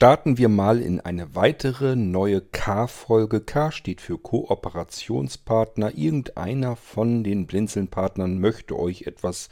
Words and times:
starten 0.00 0.38
wir 0.38 0.48
mal 0.48 0.80
in 0.80 0.98
eine 0.98 1.34
weitere 1.34 1.94
neue 1.94 2.40
K-Folge. 2.40 3.42
K 3.42 3.70
steht 3.70 4.00
für 4.00 4.16
Kooperationspartner. 4.16 5.94
Irgendeiner 5.94 6.76
von 6.76 7.22
den 7.22 7.46
Blinzeln-Partnern 7.46 8.38
möchte 8.38 8.78
euch 8.78 9.02
etwas 9.02 9.50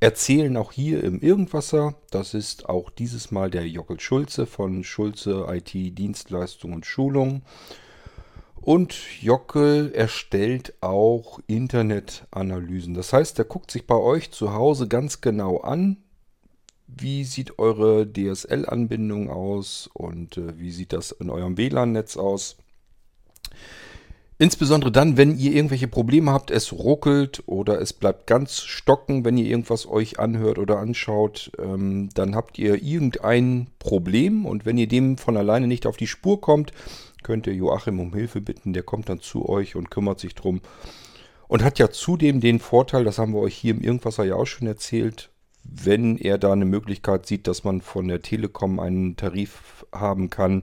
erzählen, 0.00 0.56
auch 0.56 0.72
hier 0.72 1.04
im 1.04 1.20
Irgendwasser. 1.20 1.94
Das 2.10 2.34
ist 2.34 2.68
auch 2.68 2.90
dieses 2.90 3.30
Mal 3.30 3.52
der 3.52 3.68
Jockel 3.68 4.00
Schulze 4.00 4.46
von 4.46 4.82
Schulze 4.82 5.46
IT 5.48 5.72
Dienstleistung 5.72 6.72
und 6.72 6.84
Schulung. 6.84 7.42
Und 8.60 8.96
Jockel 9.22 9.92
erstellt 9.92 10.74
auch 10.80 11.38
Internetanalysen. 11.46 12.94
Das 12.94 13.12
heißt, 13.12 13.38
er 13.38 13.44
guckt 13.44 13.70
sich 13.70 13.86
bei 13.86 13.94
euch 13.96 14.32
zu 14.32 14.52
Hause 14.52 14.88
ganz 14.88 15.20
genau 15.20 15.58
an, 15.58 15.98
wie 16.88 17.24
sieht 17.24 17.58
eure 17.58 18.10
DSL-Anbindung 18.10 19.30
aus 19.30 19.88
und 19.92 20.36
äh, 20.38 20.58
wie 20.58 20.72
sieht 20.72 20.92
das 20.92 21.12
in 21.12 21.30
eurem 21.30 21.56
WLAN-Netz 21.56 22.16
aus. 22.16 22.56
Insbesondere 24.40 24.92
dann, 24.92 25.16
wenn 25.16 25.36
ihr 25.36 25.52
irgendwelche 25.52 25.88
Probleme 25.88 26.30
habt, 26.30 26.52
es 26.52 26.72
ruckelt 26.72 27.42
oder 27.46 27.80
es 27.80 27.92
bleibt 27.92 28.28
ganz 28.28 28.60
stocken, 28.60 29.24
wenn 29.24 29.36
ihr 29.36 29.46
irgendwas 29.46 29.88
euch 29.88 30.20
anhört 30.20 30.58
oder 30.58 30.78
anschaut, 30.78 31.50
ähm, 31.58 32.08
dann 32.14 32.36
habt 32.36 32.56
ihr 32.56 32.80
irgendein 32.80 33.66
Problem 33.80 34.46
und 34.46 34.64
wenn 34.64 34.78
ihr 34.78 34.86
dem 34.86 35.18
von 35.18 35.36
alleine 35.36 35.66
nicht 35.66 35.86
auf 35.86 35.96
die 35.96 36.06
Spur 36.06 36.40
kommt, 36.40 36.72
könnt 37.24 37.48
ihr 37.48 37.54
Joachim 37.54 37.98
um 37.98 38.14
Hilfe 38.14 38.40
bitten, 38.40 38.72
der 38.72 38.84
kommt 38.84 39.08
dann 39.08 39.20
zu 39.20 39.48
euch 39.48 39.74
und 39.74 39.90
kümmert 39.90 40.20
sich 40.20 40.36
drum. 40.36 40.60
Und 41.48 41.64
hat 41.64 41.80
ja 41.80 41.90
zudem 41.90 42.40
den 42.40 42.60
Vorteil, 42.60 43.02
das 43.02 43.18
haben 43.18 43.32
wir 43.32 43.40
euch 43.40 43.56
hier 43.56 43.74
im 43.74 43.80
Irgendwasser 43.80 44.22
ja 44.22 44.36
auch 44.36 44.46
schon 44.46 44.68
erzählt, 44.68 45.30
wenn 45.70 46.16
er 46.16 46.38
da 46.38 46.52
eine 46.52 46.64
Möglichkeit 46.64 47.26
sieht, 47.26 47.46
dass 47.46 47.64
man 47.64 47.80
von 47.80 48.08
der 48.08 48.22
Telekom 48.22 48.80
einen 48.80 49.16
Tarif 49.16 49.86
haben 49.92 50.30
kann, 50.30 50.62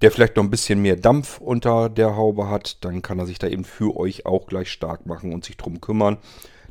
der 0.00 0.10
vielleicht 0.10 0.36
noch 0.36 0.44
ein 0.44 0.50
bisschen 0.50 0.80
mehr 0.80 0.96
Dampf 0.96 1.38
unter 1.38 1.88
der 1.88 2.16
Haube 2.16 2.48
hat, 2.48 2.84
dann 2.84 3.02
kann 3.02 3.18
er 3.18 3.26
sich 3.26 3.38
da 3.38 3.48
eben 3.48 3.64
für 3.64 3.96
euch 3.96 4.26
auch 4.26 4.46
gleich 4.46 4.70
stark 4.70 5.06
machen 5.06 5.32
und 5.32 5.44
sich 5.44 5.56
darum 5.56 5.80
kümmern, 5.80 6.18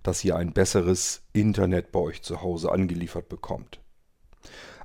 dass 0.03 0.23
ihr 0.23 0.35
ein 0.35 0.53
besseres 0.53 1.23
Internet 1.33 1.91
bei 1.91 1.99
euch 1.99 2.21
zu 2.21 2.41
Hause 2.41 2.71
angeliefert 2.71 3.27
bekommt. 3.27 3.79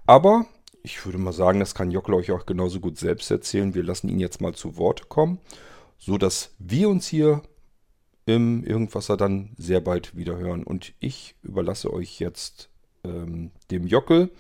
Aber 0.07 0.47
ich 0.83 1.05
würde 1.07 1.19
mal 1.19 1.33
sagen, 1.33 1.61
das 1.61 1.75
kann 1.75 1.92
Jockel 1.92 2.14
euch 2.14 2.33
auch 2.33 2.47
genauso 2.47 2.81
gut 2.81 2.98
selbst 2.98 3.31
erzählen. 3.31 3.75
Wir 3.75 3.84
lassen 3.84 4.09
ihn 4.09 4.19
jetzt 4.19 4.41
mal 4.41 4.55
zu 4.55 4.77
Wort 4.77 5.09
kommen, 5.09 5.39
so 5.98 6.19
dass 6.19 6.51
wir 6.59 6.89
uns 6.89 7.07
hier 7.07 7.42
im 8.27 8.65
Irgendwasser 8.65 9.17
dann 9.17 9.55
sehr 9.56 9.81
bald 9.81 10.17
wieder 10.17 10.37
hören. 10.37 10.65
Und 10.65 10.95
ich 11.01 11.34
überlasse 11.42 11.92
euch 11.92 12.19
jetzt 12.20 12.70
ähm, 13.05 13.51
dem 13.70 13.87
Jockel 13.87 14.31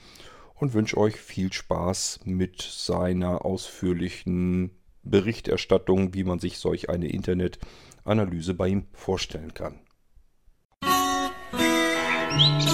und 0.54 0.74
wünsche 0.74 0.96
euch 0.96 1.16
viel 1.16 1.52
Spaß 1.52 2.20
mit 2.24 2.62
seiner 2.62 3.44
ausführlichen 3.44 4.70
Berichterstattung, 5.02 6.14
wie 6.14 6.24
man 6.24 6.38
sich 6.38 6.58
solch 6.58 6.88
eine 6.88 7.08
Internetanalyse 7.08 8.54
bei 8.54 8.68
ihm 8.68 8.86
vorstellen 8.92 9.54
kann. 9.54 9.80
Musik 12.32 12.71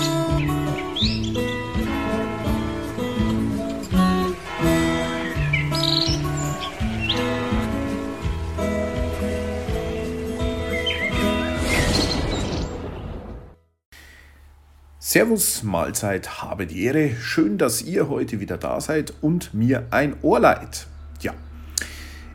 Servus, 15.11 15.63
Mahlzeit, 15.63 16.43
habe 16.43 16.67
die 16.67 16.85
Ehre. 16.85 17.17
Schön, 17.19 17.57
dass 17.57 17.81
ihr 17.81 18.11
heute 18.11 18.41
wieder 18.41 18.59
da 18.59 18.79
seid 18.79 19.15
und 19.23 19.55
mir 19.55 19.87
ein 19.91 20.15
Ohr 20.21 20.39
leiht. 20.39 20.87
Ja, 21.23 21.33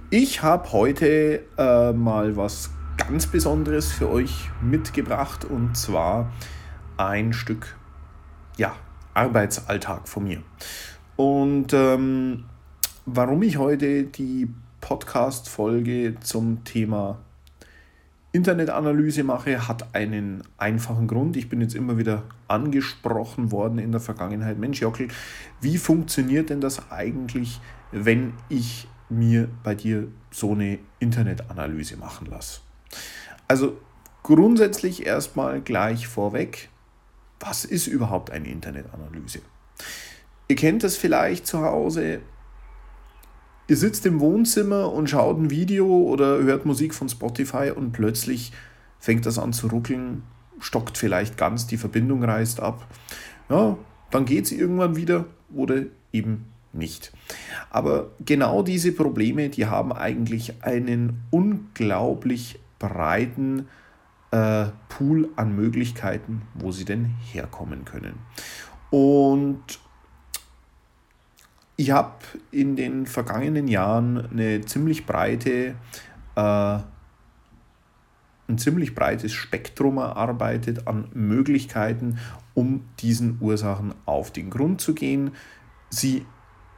ich 0.10 0.42
habe 0.42 0.72
heute 0.72 1.44
äh, 1.56 1.94
mal 1.94 2.36
was 2.36 2.72
ganz 2.98 3.28
Besonderes 3.28 3.92
für 3.92 4.10
euch 4.10 4.50
mitgebracht 4.60 5.46
und 5.46 5.78
zwar 5.78 6.32
ein 6.98 7.32
Stück 7.34 7.78
ja, 8.58 8.76
Arbeitsalltag 9.14 10.08
von 10.08 10.24
mir. 10.24 10.42
Und 11.16 11.74
ähm, 11.74 12.46
warum 13.06 13.44
ich 13.44 13.60
heute 13.60 14.06
die 14.06 14.48
Podcast-Folge 14.82 16.16
zum 16.22 16.64
Thema 16.64 17.20
Internetanalyse 18.34 19.24
mache, 19.24 19.68
hat 19.68 19.94
einen 19.94 20.44
einfachen 20.58 21.08
Grund. 21.08 21.38
Ich 21.38 21.50
bin 21.50 21.62
jetzt 21.62 21.76
immer 21.76 22.00
wieder 22.00 22.24
angesprochen 22.48 23.52
worden 23.52 23.78
in 23.78 23.92
der 23.92 24.02
Vergangenheit. 24.02 24.58
Mensch, 24.58 24.82
Jockel, 24.82 25.08
wie 25.62 25.78
funktioniert 25.78 26.50
denn 26.50 26.60
das 26.60 26.92
eigentlich, 26.92 27.62
wenn 27.92 28.34
ich 28.50 28.88
mir 29.08 29.50
bei 29.64 29.76
dir 29.76 30.08
so 30.32 30.54
eine 30.54 30.80
Internetanalyse 30.98 31.96
machen 31.98 32.26
lasse? 32.26 32.62
Also 33.48 33.78
grundsätzlich 34.24 35.06
erstmal 35.06 35.62
gleich 35.62 36.08
vorweg, 36.08 36.70
was 37.40 37.66
ist 37.66 37.86
überhaupt 37.86 38.32
eine 38.32 38.48
Internetanalyse? 38.48 39.42
Ihr 40.48 40.56
kennt 40.56 40.84
das 40.84 40.98
vielleicht 40.98 41.46
zu 41.46 41.62
Hause, 41.62 42.22
Ihr 43.68 43.78
sitzt 43.78 44.06
im 44.06 44.20
Wohnzimmer 44.20 44.92
und 44.92 45.10
schaut 45.10 45.38
ein 45.38 45.50
Video 45.50 45.88
oder 45.88 46.40
hört 46.40 46.66
Musik 46.66 46.94
von 46.94 47.08
Spotify 47.08 47.72
und 47.74 47.94
plötzlich 47.94 48.52
fängt 49.00 49.26
das 49.26 49.40
an 49.40 49.54
zu 49.54 49.68
ruckeln, 49.68 50.24
stockt 50.60 50.98
vielleicht 50.98 51.38
ganz, 51.38 51.66
die 51.68 51.78
Verbindung 51.78 52.24
reißt 52.24 52.60
ab. 52.60 52.88
Ja, 53.50 53.78
dann 54.12 54.26
geht 54.26 54.46
es 54.46 54.52
irgendwann 54.52 54.96
wieder 54.96 55.26
oder 55.54 55.84
eben 56.12 56.52
nicht. 56.74 57.14
Aber 57.70 58.12
genau 58.26 58.64
diese 58.64 58.92
Probleme, 58.92 59.50
die 59.50 59.68
haben 59.68 59.94
eigentlich 59.94 60.64
einen 60.64 61.22
unglaublich 61.32 62.60
breiten 62.80 63.68
äh, 64.32 64.66
Pool 64.90 65.30
an 65.36 65.56
Möglichkeiten, 65.56 66.42
wo 66.56 66.72
sie 66.72 66.86
denn 66.86 67.14
herkommen 67.32 67.86
können. 67.86 68.16
Und 68.90 69.80
ich 71.84 71.92
habe 71.92 72.16
in 72.52 72.78
den 72.78 73.06
vergangenen 73.06 73.68
Jahren 73.68 74.32
eine 74.32 74.62
ziemlich 74.62 75.06
breite, 75.06 75.76
äh, 76.36 76.80
ein 78.48 78.58
ziemlich 78.58 78.96
breites 78.96 79.34
Spektrum 79.34 79.98
erarbeitet 79.98 80.88
an 80.88 81.10
Möglichkeiten, 81.14 82.20
um 82.54 82.86
diesen 83.00 83.38
Ursachen 83.42 83.94
auf 84.06 84.32
den 84.32 84.50
Grund 84.50 84.80
zu 84.80 84.94
gehen, 84.94 85.32
sie 85.90 86.26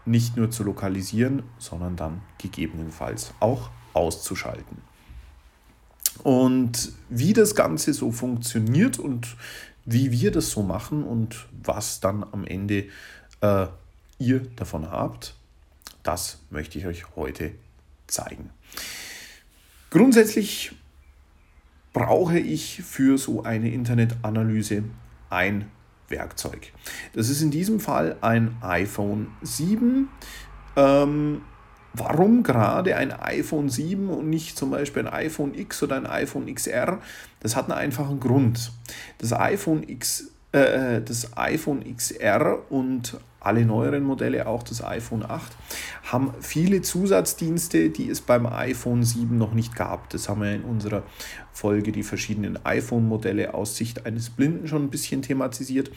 nicht 0.06 0.38
nur 0.38 0.50
zu 0.50 0.64
lokalisieren, 0.64 1.44
sondern 1.60 1.96
dann 1.96 2.22
gegebenenfalls 2.40 3.32
auch 3.40 3.70
auszuschalten. 3.94 4.78
Und 6.24 6.94
wie 7.10 7.34
das 7.34 7.54
Ganze 7.54 7.94
so 7.94 8.12
funktioniert 8.12 8.98
und 8.98 9.38
wie 9.86 10.12
wir 10.12 10.32
das 10.32 10.50
so 10.50 10.64
machen 10.64 11.04
und 11.04 11.48
was 11.64 12.00
dann 12.00 12.24
am 12.24 12.44
Ende 12.46 12.86
äh, 13.42 13.68
ihr 14.18 14.40
davon 14.56 14.90
habt, 14.90 15.36
das 16.04 16.40
möchte 16.50 16.78
ich 16.78 16.86
euch 16.86 17.16
heute 17.16 17.52
zeigen. 18.08 18.50
Grundsätzlich 19.90 20.74
brauche 21.94 22.38
ich 22.38 22.84
für 22.84 23.18
so 23.18 23.44
eine 23.44 23.70
Internetanalyse 23.70 24.84
ein 25.30 25.72
Werkzeug. 26.10 26.72
Das 27.14 27.30
ist 27.30 27.42
in 27.42 27.52
diesem 27.52 27.80
Fall 27.80 28.18
ein 28.22 28.58
iPhone 28.62 29.28
7. 29.42 30.10
Ähm, 30.76 31.42
warum 31.94 32.44
gerade 32.44 32.98
ein 32.98 33.12
iPhone 33.12 33.70
7 33.70 34.10
und 34.10 34.30
nicht 34.30 34.58
zum 34.58 34.72
Beispiel 34.72 35.08
ein 35.08 35.14
iPhone 35.14 35.56
X 35.56 35.82
oder 35.82 35.96
ein 35.96 36.06
iPhone 36.06 36.54
XR? 36.54 37.00
Das 37.40 37.56
hat 37.56 37.66
einen 37.66 37.80
einfachen 37.80 38.20
Grund. 38.20 38.72
Das 39.18 39.34
iPhone 39.34 39.88
X 39.88 40.32
äh, 40.56 41.02
das 41.02 41.36
iPhone 41.38 41.84
XR 41.96 42.72
und 42.72 43.18
alle 43.46 43.66
neueren 43.66 44.04
Modelle, 44.04 44.48
auch 44.48 44.64
das 44.64 44.84
iPhone 44.84 45.24
8, 45.24 45.52
haben 46.04 46.34
viele 46.42 46.82
Zusatzdienste, 46.82 47.90
die 47.90 48.10
es 48.10 48.22
beim 48.22 48.46
iPhone 48.46 49.04
7 49.04 49.38
noch 49.38 49.54
nicht 49.54 49.76
gab. 49.76 50.10
Das 50.10 50.30
haben 50.30 50.42
wir 50.42 50.54
in 50.54 50.64
unserer 50.64 51.04
Folge 51.54 51.92
die 51.92 52.04
verschiedenen 52.04 52.64
iPhone-Modelle 52.66 53.54
aus 53.54 53.78
Sicht 53.78 54.06
eines 54.06 54.30
Blinden 54.30 54.68
schon 54.68 54.84
ein 54.84 54.90
bisschen 54.90 55.22
thematisiert. 55.22 55.92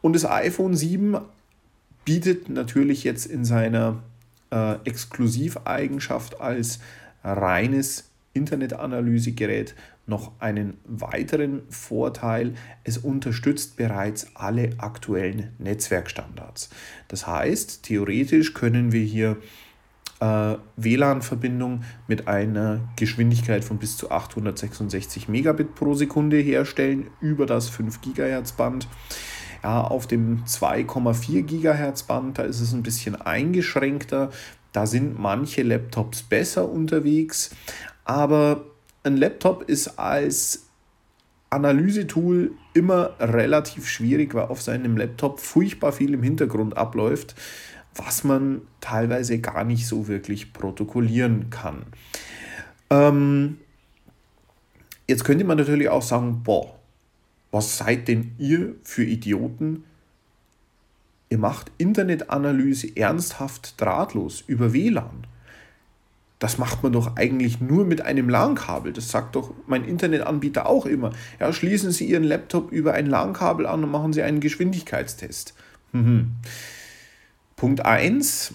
Und 0.00 0.14
das 0.14 0.24
iPhone 0.24 0.76
7 0.76 1.18
bietet 2.04 2.48
natürlich 2.48 3.04
jetzt 3.04 3.26
in 3.26 3.44
seiner 3.44 4.02
äh, 4.50 4.76
Exklusiveigenschaft 4.84 6.40
als 6.40 6.78
reines 7.24 8.10
Internetanalysegerät 8.32 9.74
noch 10.06 10.32
einen 10.40 10.78
weiteren 10.84 11.62
Vorteil. 11.68 12.54
Es 12.84 12.98
unterstützt 12.98 13.76
bereits 13.76 14.28
alle 14.34 14.70
aktuellen 14.78 15.52
Netzwerkstandards. 15.58 16.70
Das 17.08 17.26
heißt, 17.26 17.82
theoretisch 17.82 18.54
können 18.54 18.92
wir 18.92 19.02
hier 19.02 19.36
äh, 20.20 20.56
WLAN-Verbindung 20.76 21.82
mit 22.06 22.28
einer 22.28 22.88
Geschwindigkeit 22.96 23.64
von 23.64 23.78
bis 23.78 23.96
zu 23.96 24.10
866 24.10 25.28
Megabit 25.28 25.74
pro 25.74 25.94
Sekunde 25.94 26.38
herstellen 26.38 27.08
über 27.20 27.46
das 27.46 27.68
5 27.68 28.00
GHz 28.00 28.52
Band. 28.52 28.88
Ja, 29.62 29.82
auf 29.82 30.06
dem 30.06 30.44
2,4 30.44 31.42
Gigahertz 31.42 32.04
Band, 32.04 32.38
da 32.38 32.42
ist 32.42 32.60
es 32.60 32.72
ein 32.72 32.82
bisschen 32.82 33.20
eingeschränkter. 33.20 34.30
Da 34.72 34.86
sind 34.86 35.18
manche 35.18 35.62
Laptops 35.62 36.22
besser 36.22 36.68
unterwegs, 36.70 37.50
aber 38.04 38.64
ein 39.06 39.16
Laptop 39.16 39.62
ist 39.68 39.98
als 39.98 40.66
Analysetool 41.50 42.52
immer 42.74 43.14
relativ 43.20 43.88
schwierig, 43.88 44.34
weil 44.34 44.46
auf 44.46 44.60
seinem 44.60 44.96
Laptop 44.96 45.40
furchtbar 45.40 45.92
viel 45.92 46.12
im 46.12 46.22
Hintergrund 46.22 46.76
abläuft, 46.76 47.34
was 47.94 48.24
man 48.24 48.62
teilweise 48.80 49.38
gar 49.38 49.64
nicht 49.64 49.86
so 49.86 50.08
wirklich 50.08 50.52
protokollieren 50.52 51.50
kann. 51.50 51.86
Ähm, 52.90 53.58
jetzt 55.08 55.24
könnte 55.24 55.44
man 55.44 55.56
natürlich 55.56 55.88
auch 55.88 56.02
sagen, 56.02 56.42
boah, 56.42 56.78
was 57.52 57.78
seid 57.78 58.08
denn 58.08 58.32
ihr 58.38 58.74
für 58.82 59.04
Idioten? 59.04 59.84
Ihr 61.30 61.38
macht 61.38 61.72
Internetanalyse 61.78 62.96
ernsthaft 62.96 63.80
drahtlos 63.80 64.44
über 64.46 64.72
WLAN. 64.72 65.26
Das 66.38 66.58
macht 66.58 66.82
man 66.82 66.92
doch 66.92 67.16
eigentlich 67.16 67.60
nur 67.60 67.86
mit 67.86 68.02
einem 68.02 68.28
LAN-Kabel. 68.28 68.92
Das 68.92 69.10
sagt 69.10 69.36
doch 69.36 69.54
mein 69.66 69.84
Internetanbieter 69.84 70.66
auch 70.66 70.84
immer. 70.84 71.12
Ja, 71.40 71.52
schließen 71.52 71.92
Sie 71.92 72.06
Ihren 72.06 72.24
Laptop 72.24 72.72
über 72.72 72.92
ein 72.92 73.06
LAN-Kabel 73.06 73.66
an 73.66 73.84
und 73.84 73.90
machen 73.90 74.12
Sie 74.12 74.22
einen 74.22 74.40
Geschwindigkeitstest. 74.40 75.54
Mhm. 75.92 76.32
Punkt 77.56 77.84
1 77.84 78.52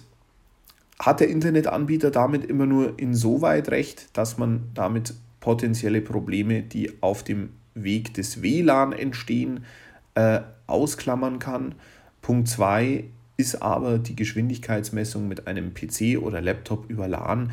hat 1.00 1.20
der 1.20 1.30
Internetanbieter 1.30 2.12
damit 2.12 2.46
immer 2.46 2.68
nur 2.68 3.00
insoweit 3.00 3.70
recht, 3.70 4.16
dass 4.16 4.38
man 4.38 4.70
damit 4.76 5.16
potenzielle 5.40 6.02
Probleme, 6.02 6.62
die 6.62 7.02
auf 7.02 7.24
dem 7.24 7.50
Weg 7.74 8.14
des 8.14 8.44
WLAN 8.44 8.94
entstehen, 8.94 9.66
äh, 10.14 10.42
ausklammern 10.68 11.40
kann. 11.40 11.74
Punkt 12.22 12.48
2 12.48 13.06
ist 13.42 13.64
aber 13.64 13.98
die 13.98 14.16
Geschwindigkeitsmessung 14.16 15.28
mit 15.28 15.48
einem 15.48 15.74
PC 15.74 16.22
oder 16.22 16.42
Laptop 16.42 16.88
über 16.90 17.08
LAN 17.08 17.52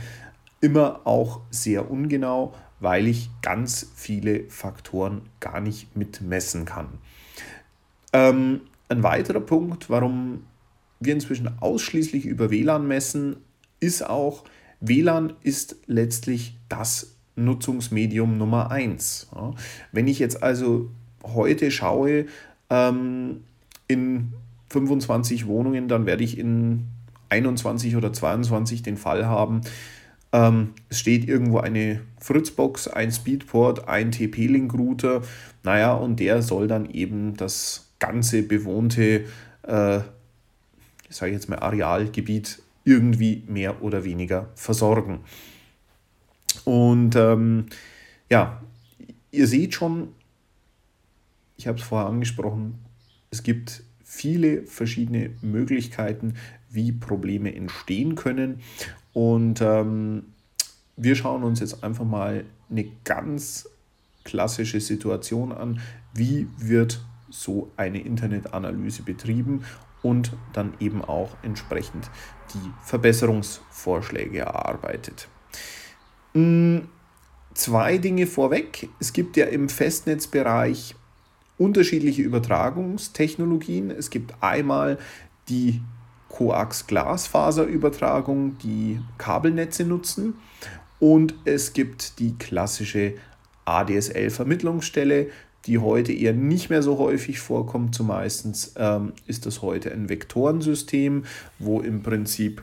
immer 0.61 1.01
auch 1.05 1.41
sehr 1.51 1.91
ungenau, 1.91 2.55
weil 2.79 3.09
ich 3.09 3.31
ganz 3.41 3.91
viele 3.95 4.45
Faktoren 4.51 5.23
gar 5.41 5.61
nicht 5.63 5.97
mitmessen 5.97 6.67
kann. 6.67 6.89
Ähm, 8.13 8.61
ein 8.91 9.03
weiterer 9.03 9.41
Punkt, 9.41 9.89
warum 9.89 10.45
wir 11.01 11.15
inzwischen 11.15 11.51
ausschließlich 11.59 12.27
über 12.27 12.51
WLAN 12.51 12.87
messen, 12.87 13.37
ist 13.81 14.03
auch, 14.03 14.45
WLAN 14.81 15.33
ist 15.43 15.77
letztlich 15.87 16.59
das 16.69 17.15
Nutzungsmedium 17.35 18.37
Nummer 18.37 18.71
1. 18.71 19.29
Ja. 19.35 19.55
Wenn 19.93 20.07
ich 20.07 20.19
jetzt 20.19 20.43
also 20.43 20.91
heute 21.25 21.71
schaue, 21.71 22.27
ähm, 22.69 23.45
in 23.87 24.35
25 24.71 25.47
Wohnungen, 25.47 25.89
dann 25.89 26.07
werde 26.07 26.25
ich 26.25 26.39
in 26.39 26.89
21 27.29 27.97
oder 27.97 28.13
22 28.13 28.83
den 28.83 28.97
Fall 28.97 29.27
haben, 29.27 29.63
ähm, 30.33 30.75
es 30.89 31.01
steht 31.01 31.27
irgendwo 31.27 31.59
eine 31.59 32.03
Fritzbox, 32.21 32.89
ein 32.89 33.11
Speedport, 33.11 33.89
ein 33.89 34.13
TP-Link-Router, 34.13 35.23
naja, 35.63 35.95
und 35.95 36.21
der 36.21 36.43
soll 36.43 36.69
dann 36.69 36.91
eben 36.91 37.35
das 37.37 37.91
ganze 37.99 38.43
bewohnte, 38.43 39.25
äh, 39.63 39.99
ich 41.09 41.17
sage 41.17 41.33
jetzt 41.33 41.49
mal 41.49 41.59
Arealgebiet 41.61 42.63
irgendwie 42.85 43.43
mehr 43.47 43.83
oder 43.83 44.05
weniger 44.05 44.49
versorgen. 44.55 45.21
Und 46.65 47.17
ähm, 47.17 47.67
ja, 48.31 48.63
ihr 49.31 49.47
seht 49.47 49.75
schon, 49.75 50.09
ich 51.57 51.67
habe 51.67 51.79
es 51.79 51.85
vorher 51.85 52.09
angesprochen, 52.09 52.79
es 53.31 53.43
gibt 53.43 53.83
viele 54.09 54.63
verschiedene 54.63 55.31
Möglichkeiten, 55.43 56.35
wie 56.71 56.93
Probleme 56.93 57.55
entstehen 57.55 58.15
können. 58.15 58.61
Und 59.13 59.61
ähm, 59.61 60.25
wir 60.97 61.15
schauen 61.15 61.45
uns 61.45 61.61
jetzt 61.61 61.85
einfach 61.85 62.07
mal 62.07 62.47
eine 62.71 62.87
ganz 63.05 63.69
klassische 64.25 64.81
Situation 64.81 65.53
an. 65.53 65.81
Wie 66.15 66.49
wird 66.57 67.05
so 67.29 67.71
eine 67.77 68.01
Internetanalyse 68.01 69.03
betrieben 69.03 69.65
und 70.03 70.33
dann 70.55 70.73
eben 70.81 71.05
auch 71.05 71.37
entsprechend 71.43 72.11
die 72.55 72.71
Verbesserungsvorschläge 72.85 74.39
erarbeitet. 74.39 75.29
Hm, 76.33 76.89
zwei 77.53 77.99
Dinge 77.99 78.27
vorweg. 78.27 78.89
Es 79.01 79.13
gibt 79.13 79.37
ja 79.37 79.47
im 79.47 79.69
Festnetzbereich 79.69 80.95
unterschiedliche 81.59 82.23
Übertragungstechnologien. 82.23 83.91
Es 83.91 84.11
gibt 84.11 84.35
einmal 84.41 84.99
die 85.49 85.81
Coax-Glasfaserübertragung, 86.29 88.59
die 88.59 89.01
Kabelnetze 89.19 89.85
nutzen. 89.85 90.35
Und 91.01 91.35
es 91.45 91.73
gibt 91.73 92.19
die 92.19 92.37
klassische 92.39 93.15
ADSL-Vermittlungsstelle, 93.65 95.29
die 95.67 95.79
heute 95.79 96.13
eher 96.13 96.33
nicht 96.33 96.71
mehr 96.71 96.83
so 96.83 96.99
häufig 96.99 97.41
vorkommt. 97.41 97.95
Zumeistens 97.95 98.75
ähm, 98.77 99.13
ist 99.27 99.47
das 99.47 99.63
heute 99.63 99.93
ein 99.93 100.09
Vektorensystem, 100.09 101.25
wo 101.59 101.81
im 101.81 102.03
Prinzip 102.03 102.63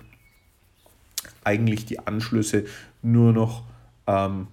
eigentlich 1.44 1.86
die 1.86 2.00
Anschlüsse 2.00 2.66
nur 3.02 3.32
noch 3.32 3.64
ähm, 4.08 4.48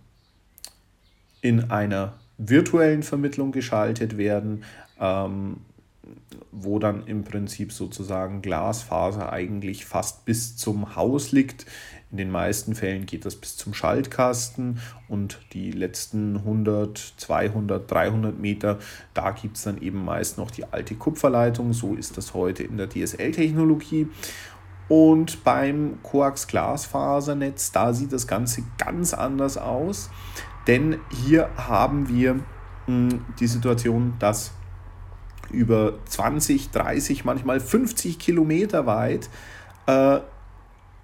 in 1.40 1.70
einer 1.70 2.14
virtuellen 2.48 3.02
Vermittlung 3.02 3.52
geschaltet 3.52 4.16
werden, 4.16 4.64
ähm, 5.00 5.58
wo 6.50 6.78
dann 6.78 7.06
im 7.06 7.24
Prinzip 7.24 7.72
sozusagen 7.72 8.42
Glasfaser 8.42 9.32
eigentlich 9.32 9.84
fast 9.84 10.24
bis 10.24 10.56
zum 10.56 10.96
Haus 10.96 11.32
liegt. 11.32 11.66
In 12.10 12.18
den 12.18 12.30
meisten 12.30 12.74
Fällen 12.74 13.06
geht 13.06 13.24
das 13.24 13.36
bis 13.36 13.56
zum 13.56 13.72
Schaltkasten 13.72 14.80
und 15.08 15.40
die 15.54 15.70
letzten 15.70 16.36
100, 16.36 17.14
200, 17.16 17.90
300 17.90 18.38
Meter, 18.38 18.78
da 19.14 19.30
gibt 19.30 19.56
es 19.56 19.62
dann 19.62 19.80
eben 19.80 20.04
meist 20.04 20.36
noch 20.36 20.50
die 20.50 20.64
alte 20.64 20.94
Kupferleitung. 20.94 21.72
So 21.72 21.94
ist 21.94 22.18
das 22.18 22.34
heute 22.34 22.64
in 22.64 22.76
der 22.76 22.90
DSL-Technologie. 22.90 24.08
Und 24.88 25.42
beim 25.42 26.02
Coax-Glasfasernetz, 26.02 27.72
da 27.72 27.94
sieht 27.94 28.12
das 28.12 28.26
Ganze 28.26 28.62
ganz 28.76 29.14
anders 29.14 29.56
aus. 29.56 30.10
Denn 30.66 30.98
hier 31.10 31.50
haben 31.56 32.08
wir 32.08 32.40
hm, 32.86 33.24
die 33.38 33.46
Situation, 33.46 34.14
dass 34.18 34.52
über 35.50 35.98
20, 36.06 36.70
30, 36.70 37.24
manchmal 37.24 37.60
50 37.60 38.18
Kilometer 38.18 38.86
weit 38.86 39.28
äh, 39.86 40.20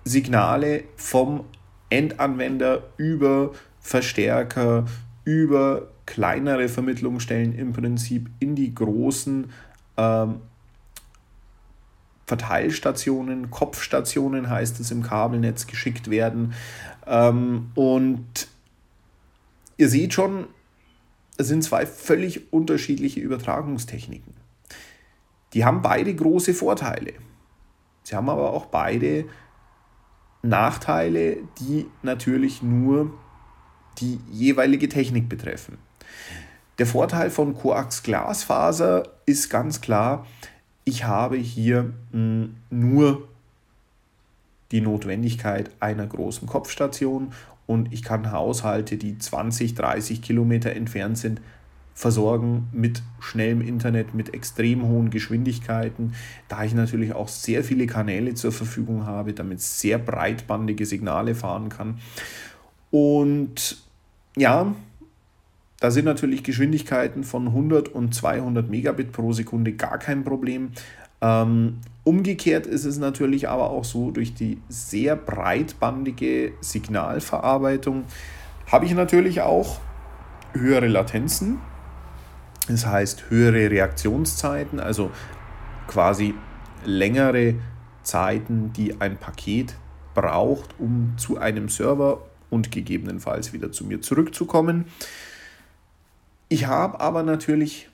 Signale 0.05 0.85
vom 0.97 1.45
Endanwender 1.91 2.85
über 2.97 3.53
Verstärker, 3.81 4.87
über 5.25 5.89
kleinere 6.07 6.69
Vermittlungsstellen 6.69 7.55
im 7.55 7.73
Prinzip 7.73 8.31
in 8.41 8.55
die 8.55 8.75
großen 8.75 9.51
ähm, 9.97 10.41
Verteilstationen, 12.27 13.51
Kopfstationen 13.51 14.51
heißt 14.51 14.81
es 14.81 14.91
im 14.91 15.03
Kabelnetz, 15.03 15.67
geschickt 15.67 16.11
werden. 16.11 16.53
Ähm, 17.07 17.71
und 17.75 18.49
ihr 19.79 19.89
seht 19.89 20.13
schon, 20.13 20.49
es 21.39 21.49
sind 21.49 21.65
zwei 21.65 21.87
völlig 21.87 22.53
unterschiedliche 22.53 23.21
Übertragungstechniken. 23.21 24.35
Die 25.55 25.65
haben 25.65 25.81
beide 25.81 26.15
große 26.15 26.53
Vorteile. 26.53 27.15
Sie 28.03 28.15
haben 28.15 28.29
aber 28.29 28.53
auch 28.53 28.67
beide 28.67 29.25
Nachteile, 30.43 31.39
die 31.61 31.87
natürlich 32.03 32.63
nur 32.63 33.13
die 33.99 34.21
jeweilige 34.31 34.89
Technik 34.89 35.29
betreffen. 35.29 35.79
Der 36.79 36.87
Vorteil 36.87 37.31
von 37.31 37.55
Coax 37.55 38.03
Glasfaser 38.03 39.09
ist 39.27 39.49
ganz 39.49 39.81
klar, 39.81 40.27
ich 40.85 41.05
habe 41.05 41.37
hier 41.37 41.93
hm, 42.13 42.57
nur 42.71 43.29
die 44.71 44.81
Notwendigkeit 44.81 45.71
einer 45.81 46.07
großen 46.07 46.47
Kopfstation 46.47 47.33
und 47.69 47.93
ich 47.93 48.03
kann 48.03 48.33
Haushalte, 48.33 48.97
die 48.97 49.19
20, 49.19 49.75
30 49.75 50.23
Kilometer 50.23 50.73
entfernt 50.73 51.19
sind, 51.19 51.43
versorgen 51.95 52.69
mit 52.73 53.03
schnellem 53.21 53.61
Internet, 53.61 54.15
mit 54.15 54.33
extrem 54.33 54.89
hohen 54.89 55.11
Geschwindigkeiten, 55.11 56.15
da 56.49 56.65
ich 56.65 56.73
natürlich 56.73 57.13
auch 57.13 57.29
sehr 57.29 57.63
viele 57.63 57.87
Kanäle 57.87 58.33
zur 58.33 58.53
Verfügung 58.53 59.05
habe, 59.05 59.35
damit 59.35 59.61
sehr 59.61 59.99
breitbandige 59.99 60.87
Signale 60.87 61.35
fahren 61.35 61.69
kann. 61.69 61.99
Und 62.91 63.77
ja, 64.35 64.75
da 65.79 65.91
sind 65.91 66.07
natürlich 66.07 66.43
Geschwindigkeiten 66.43 67.23
von 67.23 67.49
100 67.49 67.91
und 67.91 68.15
200 68.15 68.71
Megabit 68.71 69.13
pro 69.13 69.35
Sekunde 69.35 69.75
gar 69.75 69.99
kein 69.99 70.25
Problem. 70.25 70.71
Ähm, 71.21 71.81
umgekehrt 72.05 72.67
ist 72.67 72.85
es 72.85 72.99
natürlich 72.99 73.49
aber 73.49 73.71
auch 73.71 73.85
so, 73.85 74.11
durch 74.11 74.35
die 74.35 74.61
sehr 74.69 75.17
breitbandige 75.17 76.53
Signalverarbeitung 76.61 78.05
habe 78.71 78.85
ich 78.85 78.95
natürlich 78.95 79.41
auch 79.41 79.81
höhere 80.53 80.89
Latenzen. 80.89 81.59
Das 82.69 82.87
heißt 82.87 83.31
höhere 83.31 83.71
Reaktionszeiten, 83.71 84.79
also 84.79 85.11
quasi 85.87 86.35
längere 86.85 87.55
Zeiten, 88.03 88.73
die 88.75 89.01
ein 89.01 89.17
Paket 89.17 89.75
braucht, 90.15 90.75
um 90.79 91.15
zu 91.17 91.39
einem 91.39 91.69
Server 91.69 92.21
und 92.51 92.71
gegebenenfalls 92.71 93.53
wieder 93.53 93.73
zu 93.73 93.85
mir 93.85 94.01
zurückzukommen. 94.01 94.87
Ich 96.49 96.67
habe 96.67 97.01
aber 97.01 97.23
natürlich 97.23 97.89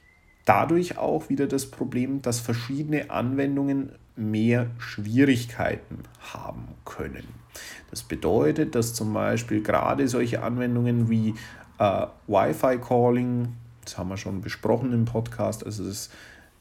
dadurch 0.44 0.98
auch 0.98 1.28
wieder 1.28 1.46
das 1.46 1.70
Problem, 1.70 2.22
dass 2.22 2.40
verschiedene 2.40 3.10
Anwendungen 3.10 3.92
mehr 4.16 4.70
Schwierigkeiten 4.78 6.00
haben 6.20 6.68
können. 6.84 7.24
Das 7.90 8.02
bedeutet, 8.02 8.74
dass 8.74 8.94
zum 8.94 9.12
Beispiel 9.12 9.62
gerade 9.62 10.08
solche 10.08 10.42
Anwendungen 10.42 11.08
wie 11.08 11.34
äh, 11.78 12.06
Wi-Fi-Calling, 12.26 13.48
das 13.84 13.98
haben 13.98 14.08
wir 14.08 14.16
schon 14.16 14.40
besprochen 14.40 14.92
im 14.92 15.04
Podcast, 15.04 15.64
also 15.64 15.84
das 15.84 16.10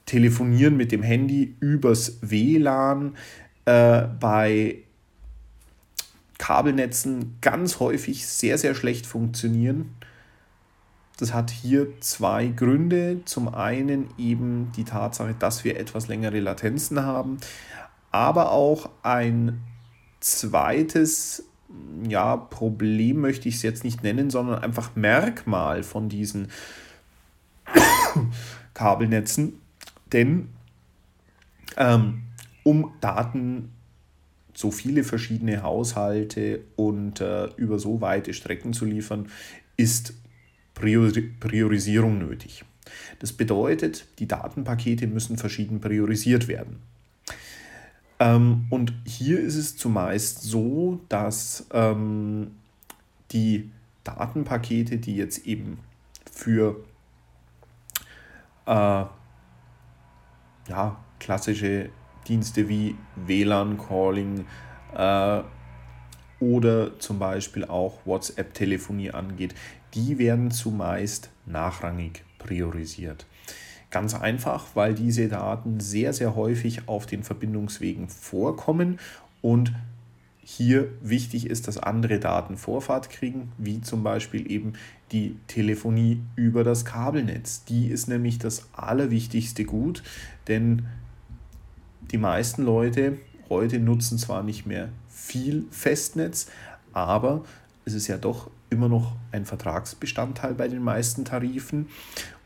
Telefonieren 0.05 0.75
mit 0.75 0.91
dem 0.91 1.01
Handy 1.01 1.55
übers 1.61 2.17
WLAN 2.21 3.15
äh, 3.65 4.03
bei 4.19 4.79
Kabelnetzen 6.37 7.37
ganz 7.39 7.79
häufig 7.79 8.27
sehr, 8.27 8.57
sehr 8.57 8.75
schlecht 8.75 9.05
funktionieren. 9.05 9.95
Das 11.23 11.33
hat 11.33 11.51
hier 11.51 11.87
zwei 12.01 12.47
Gründe. 12.47 13.21
Zum 13.23 13.47
einen 13.47 14.09
eben 14.17 14.73
die 14.75 14.83
Tatsache, 14.83 15.33
dass 15.39 15.63
wir 15.63 15.79
etwas 15.79 16.09
längere 16.09 16.41
Latenzen 16.41 17.01
haben, 17.01 17.37
aber 18.11 18.51
auch 18.51 18.89
ein 19.03 19.61
zweites 20.19 21.45
ja, 22.05 22.35
Problem 22.35 23.21
möchte 23.21 23.47
ich 23.47 23.55
es 23.55 23.61
jetzt 23.61 23.85
nicht 23.85 24.03
nennen, 24.03 24.31
sondern 24.31 24.61
einfach 24.61 24.97
Merkmal 24.97 25.83
von 25.83 26.09
diesen 26.09 26.49
Kabelnetzen. 28.73 29.61
Denn 30.11 30.49
ähm, 31.77 32.23
um 32.63 32.91
Daten 32.99 33.71
so 34.53 34.71
viele 34.71 35.05
verschiedene 35.05 35.63
Haushalte 35.63 36.65
und 36.75 37.21
äh, 37.21 37.45
über 37.55 37.79
so 37.79 38.01
weite 38.01 38.33
Strecken 38.33 38.73
zu 38.73 38.83
liefern, 38.83 39.29
ist 39.77 40.15
Priorisierung 40.73 42.17
nötig. 42.19 42.65
Das 43.19 43.33
bedeutet, 43.33 44.05
die 44.19 44.27
Datenpakete 44.27 45.07
müssen 45.07 45.37
verschieden 45.37 45.79
priorisiert 45.79 46.47
werden. 46.47 46.81
Ähm, 48.19 48.65
und 48.69 48.93
hier 49.05 49.39
ist 49.39 49.55
es 49.55 49.77
zumeist 49.77 50.41
so, 50.41 50.99
dass 51.09 51.67
ähm, 51.73 52.51
die 53.31 53.71
Datenpakete, 54.03 54.97
die 54.97 55.15
jetzt 55.15 55.45
eben 55.45 55.79
für 56.31 56.83
äh, 58.65 59.05
ja, 60.69 61.03
klassische 61.19 61.89
Dienste 62.27 62.69
wie 62.69 62.95
WLAN-Calling 63.15 64.45
äh, 64.95 65.43
oder 66.43 66.99
zum 66.99 67.19
Beispiel 67.19 67.63
auch 67.63 67.99
WhatsApp-Telefonie 68.05 69.11
angeht, 69.11 69.55
die 69.93 70.17
werden 70.17 70.51
zumeist 70.51 71.29
nachrangig 71.45 72.23
priorisiert. 72.37 73.25
Ganz 73.91 74.13
einfach, 74.13 74.67
weil 74.73 74.93
diese 74.93 75.29
Daten 75.29 75.79
sehr, 75.79 76.11
sehr 76.13 76.35
häufig 76.35 76.87
auf 76.89 77.05
den 77.05 77.23
Verbindungswegen 77.23 78.09
vorkommen 78.09 78.99
und 79.41 79.71
hier 80.45 80.89
wichtig 81.01 81.47
ist, 81.47 81.69
dass 81.69 81.77
andere 81.77 82.19
Daten 82.19 82.57
Vorfahrt 82.57 83.09
kriegen, 83.09 83.53
wie 83.57 83.79
zum 83.79 84.03
Beispiel 84.03 84.51
eben 84.51 84.73
die 85.13 85.37
Telefonie 85.47 86.21
über 86.35 86.65
das 86.65 86.83
Kabelnetz. 86.83 87.63
Die 87.63 87.87
ist 87.87 88.09
nämlich 88.09 88.39
das 88.39 88.67
allerwichtigste 88.73 89.63
Gut, 89.63 90.03
denn 90.49 90.85
die 92.11 92.17
meisten 92.17 92.63
Leute 92.63 93.19
heute 93.47 93.79
nutzen 93.79 94.17
zwar 94.17 94.43
nicht 94.43 94.65
mehr 94.65 94.89
viel 95.23 95.65
Festnetz, 95.71 96.47
aber 96.91 97.43
es 97.85 97.93
ist 97.93 98.07
ja 98.07 98.17
doch 98.17 98.49
immer 98.69 98.89
noch 98.89 99.15
ein 99.31 99.45
Vertragsbestandteil 99.45 100.53
bei 100.53 100.67
den 100.67 100.83
meisten 100.83 101.23
Tarifen. 101.25 101.87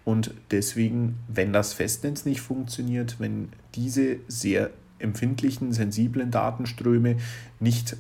Und 0.05 0.33
deswegen, 0.51 1.17
wenn 1.27 1.53
das 1.53 1.73
Festnetz 1.73 2.25
nicht 2.25 2.41
funktioniert, 2.41 3.19
wenn 3.19 3.49
diese 3.75 4.17
sehr 4.27 4.69
empfindlichen, 4.99 5.73
sensiblen 5.73 6.31
Datenströme 6.31 7.17
nicht 7.59 7.97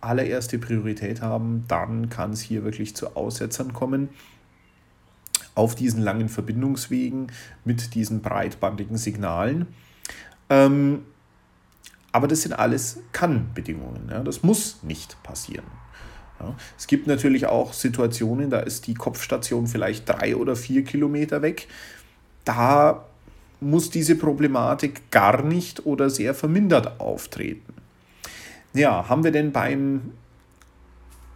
allererste 0.00 0.58
Priorität 0.58 1.20
haben, 1.20 1.64
dann 1.68 2.08
kann 2.08 2.32
es 2.32 2.40
hier 2.40 2.64
wirklich 2.64 2.96
zu 2.96 3.14
Aussetzern 3.14 3.72
kommen 3.72 4.08
auf 5.54 5.74
diesen 5.74 6.02
langen 6.02 6.28
Verbindungswegen 6.28 7.32
mit 7.64 7.94
diesen 7.94 8.22
breitbandigen 8.22 8.96
Signalen. 8.96 9.66
Ähm, 10.48 11.00
aber 12.18 12.26
das 12.26 12.42
sind 12.42 12.52
alles 12.52 12.98
Kann-Bedingungen. 13.12 14.08
Ja? 14.10 14.24
Das 14.24 14.42
muss 14.42 14.82
nicht 14.82 15.22
passieren. 15.22 15.66
Ja? 16.40 16.52
Es 16.76 16.88
gibt 16.88 17.06
natürlich 17.06 17.46
auch 17.46 17.72
Situationen, 17.72 18.50
da 18.50 18.58
ist 18.58 18.88
die 18.88 18.94
Kopfstation 18.94 19.68
vielleicht 19.68 20.08
drei 20.08 20.34
oder 20.34 20.56
vier 20.56 20.82
Kilometer 20.82 21.42
weg. 21.42 21.68
Da 22.44 23.04
muss 23.60 23.90
diese 23.90 24.16
Problematik 24.16 25.12
gar 25.12 25.44
nicht 25.44 25.86
oder 25.86 26.10
sehr 26.10 26.34
vermindert 26.34 27.00
auftreten. 27.00 27.72
Ja, 28.74 29.08
haben 29.08 29.22
wir 29.22 29.30
denn 29.30 29.52
beim 29.52 30.10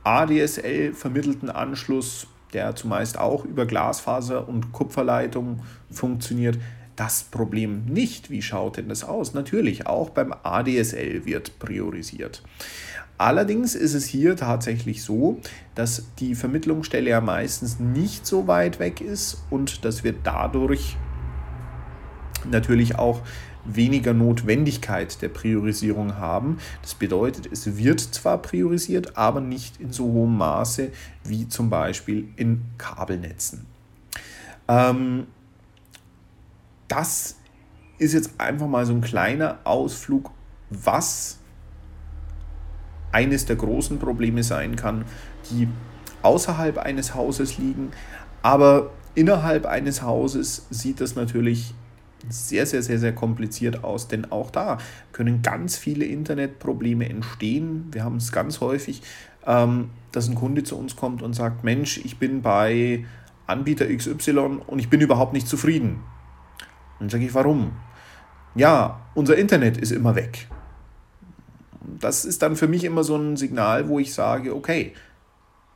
ADSL 0.03 0.95
vermittelten 0.95 1.49
Anschluss, 1.49 2.27
der 2.55 2.75
zumeist 2.75 3.19
auch 3.19 3.45
über 3.45 3.67
Glasfaser 3.67 4.49
und 4.49 4.73
Kupferleitung 4.73 5.62
funktioniert, 5.93 6.59
das 7.03 7.25
Problem 7.25 7.85
nicht. 7.87 8.31
Wie 8.31 8.43
schaut 8.43 8.77
denn 8.77 8.89
das 8.89 9.03
aus? 9.03 9.35
Natürlich, 9.35 9.89
auch 9.89 10.11
beim 10.11 10.33
ADSL 10.45 11.25
wird 11.25 11.59
priorisiert. 11.59 12.43
Allerdings 13.19 13.75
ist 13.75 13.95
es 13.95 14.05
hier 14.05 14.37
tatsächlich 14.37 15.03
so, 15.03 15.41
dass 15.75 16.05
die 16.21 16.37
Vermittlungsstelle 16.37 17.11
ja 17.11 17.21
meistens 17.21 17.81
nicht 17.81 18.25
so 18.25 18.47
weit 18.47 18.79
weg 18.79 19.01
ist 19.01 19.43
und 19.51 19.85
dass 19.85 20.05
wir 20.05 20.13
dadurch 20.13 20.97
natürlich 22.49 22.97
auch 22.97 23.23
weniger 23.65 24.15
Notwendigkeit 24.15 25.21
der 25.23 25.29
Priorisierung 25.29 26.19
haben. 26.19 26.59
Das 26.83 26.95
bedeutet, 26.95 27.49
es 27.51 27.77
wird 27.77 28.01
zwar 28.01 28.39
priorisiert, 28.39 29.17
aber 29.17 29.41
nicht 29.41 29.81
in 29.81 29.93
so 29.93 30.05
hohem 30.05 30.37
Maße 30.37 30.93
wie 31.25 31.49
zum 31.49 31.69
Beispiel 31.69 32.29
in 32.37 32.63
Kabelnetzen. 32.79 33.67
Ähm, 34.69 35.27
das 36.93 37.37
ist 37.99 38.13
jetzt 38.13 38.33
einfach 38.39 38.67
mal 38.67 38.85
so 38.85 38.93
ein 38.93 39.01
kleiner 39.01 39.59
Ausflug, 39.65 40.31
was 40.69 41.39
eines 43.13 43.47
der 43.47 43.57
großen 43.57 43.99
Probleme 43.99 44.43
sein 44.43 44.77
kann, 44.77 45.07
die 45.51 45.69
außerhalb 46.23 46.79
eines 46.79 47.15
Hauses 47.15 47.57
liegen. 47.57 47.93
Aber 48.43 48.91
innerhalb 49.15 49.65
eines 49.65 50.03
Hauses 50.03 50.67
sieht 50.69 51.01
das 51.01 51.15
natürlich 51.15 51.75
sehr, 52.29 52.67
sehr, 52.67 52.83
sehr, 52.83 52.99
sehr 52.99 53.15
kompliziert 53.15 53.83
aus, 53.85 54.09
denn 54.09 54.31
auch 54.31 54.51
da 54.51 54.79
können 55.13 55.43
ganz 55.43 55.79
viele 55.79 56.05
Internetprobleme 56.05 57.09
entstehen. 57.09 57.89
Wir 57.91 58.05
haben 58.05 58.17
es 58.17 58.33
ganz 58.33 58.61
häufig, 58.61 59.03
ähm, 59.47 59.91
dass 60.13 60.29
ein 60.29 60.35
Kunde 60.35 60.63
zu 60.63 60.77
uns 60.77 60.95
kommt 60.95 61.23
und 61.23 61.33
sagt, 61.33 61.65
Mensch, 61.65 61.99
ich 62.05 62.19
bin 62.19 62.43
bei 62.43 63.07
Anbieter 63.47 63.87
XY 63.87 64.61
und 64.67 64.79
ich 64.79 64.91
bin 64.91 65.01
überhaupt 65.01 65.33
nicht 65.33 65.49
zufrieden. 65.49 66.01
Dann 67.03 67.11
sage 67.11 67.27
ich, 67.27 67.35
warum? 67.35 67.73
Ja, 68.55 69.01
unser 69.15 69.37
Internet 69.37 69.77
ist 69.77 69.93
immer 69.93 70.15
weg. 70.15 70.49
Das 71.99 72.25
ist 72.25 72.43
dann 72.43 72.57
für 72.57 72.69
mich 72.69 72.85
immer 72.85 73.05
so 73.05 73.17
ein 73.17 73.37
Signal, 73.37 73.89
wo 73.89 73.99
ich 73.99 74.15
sage, 74.15 74.55
okay, 74.55 74.93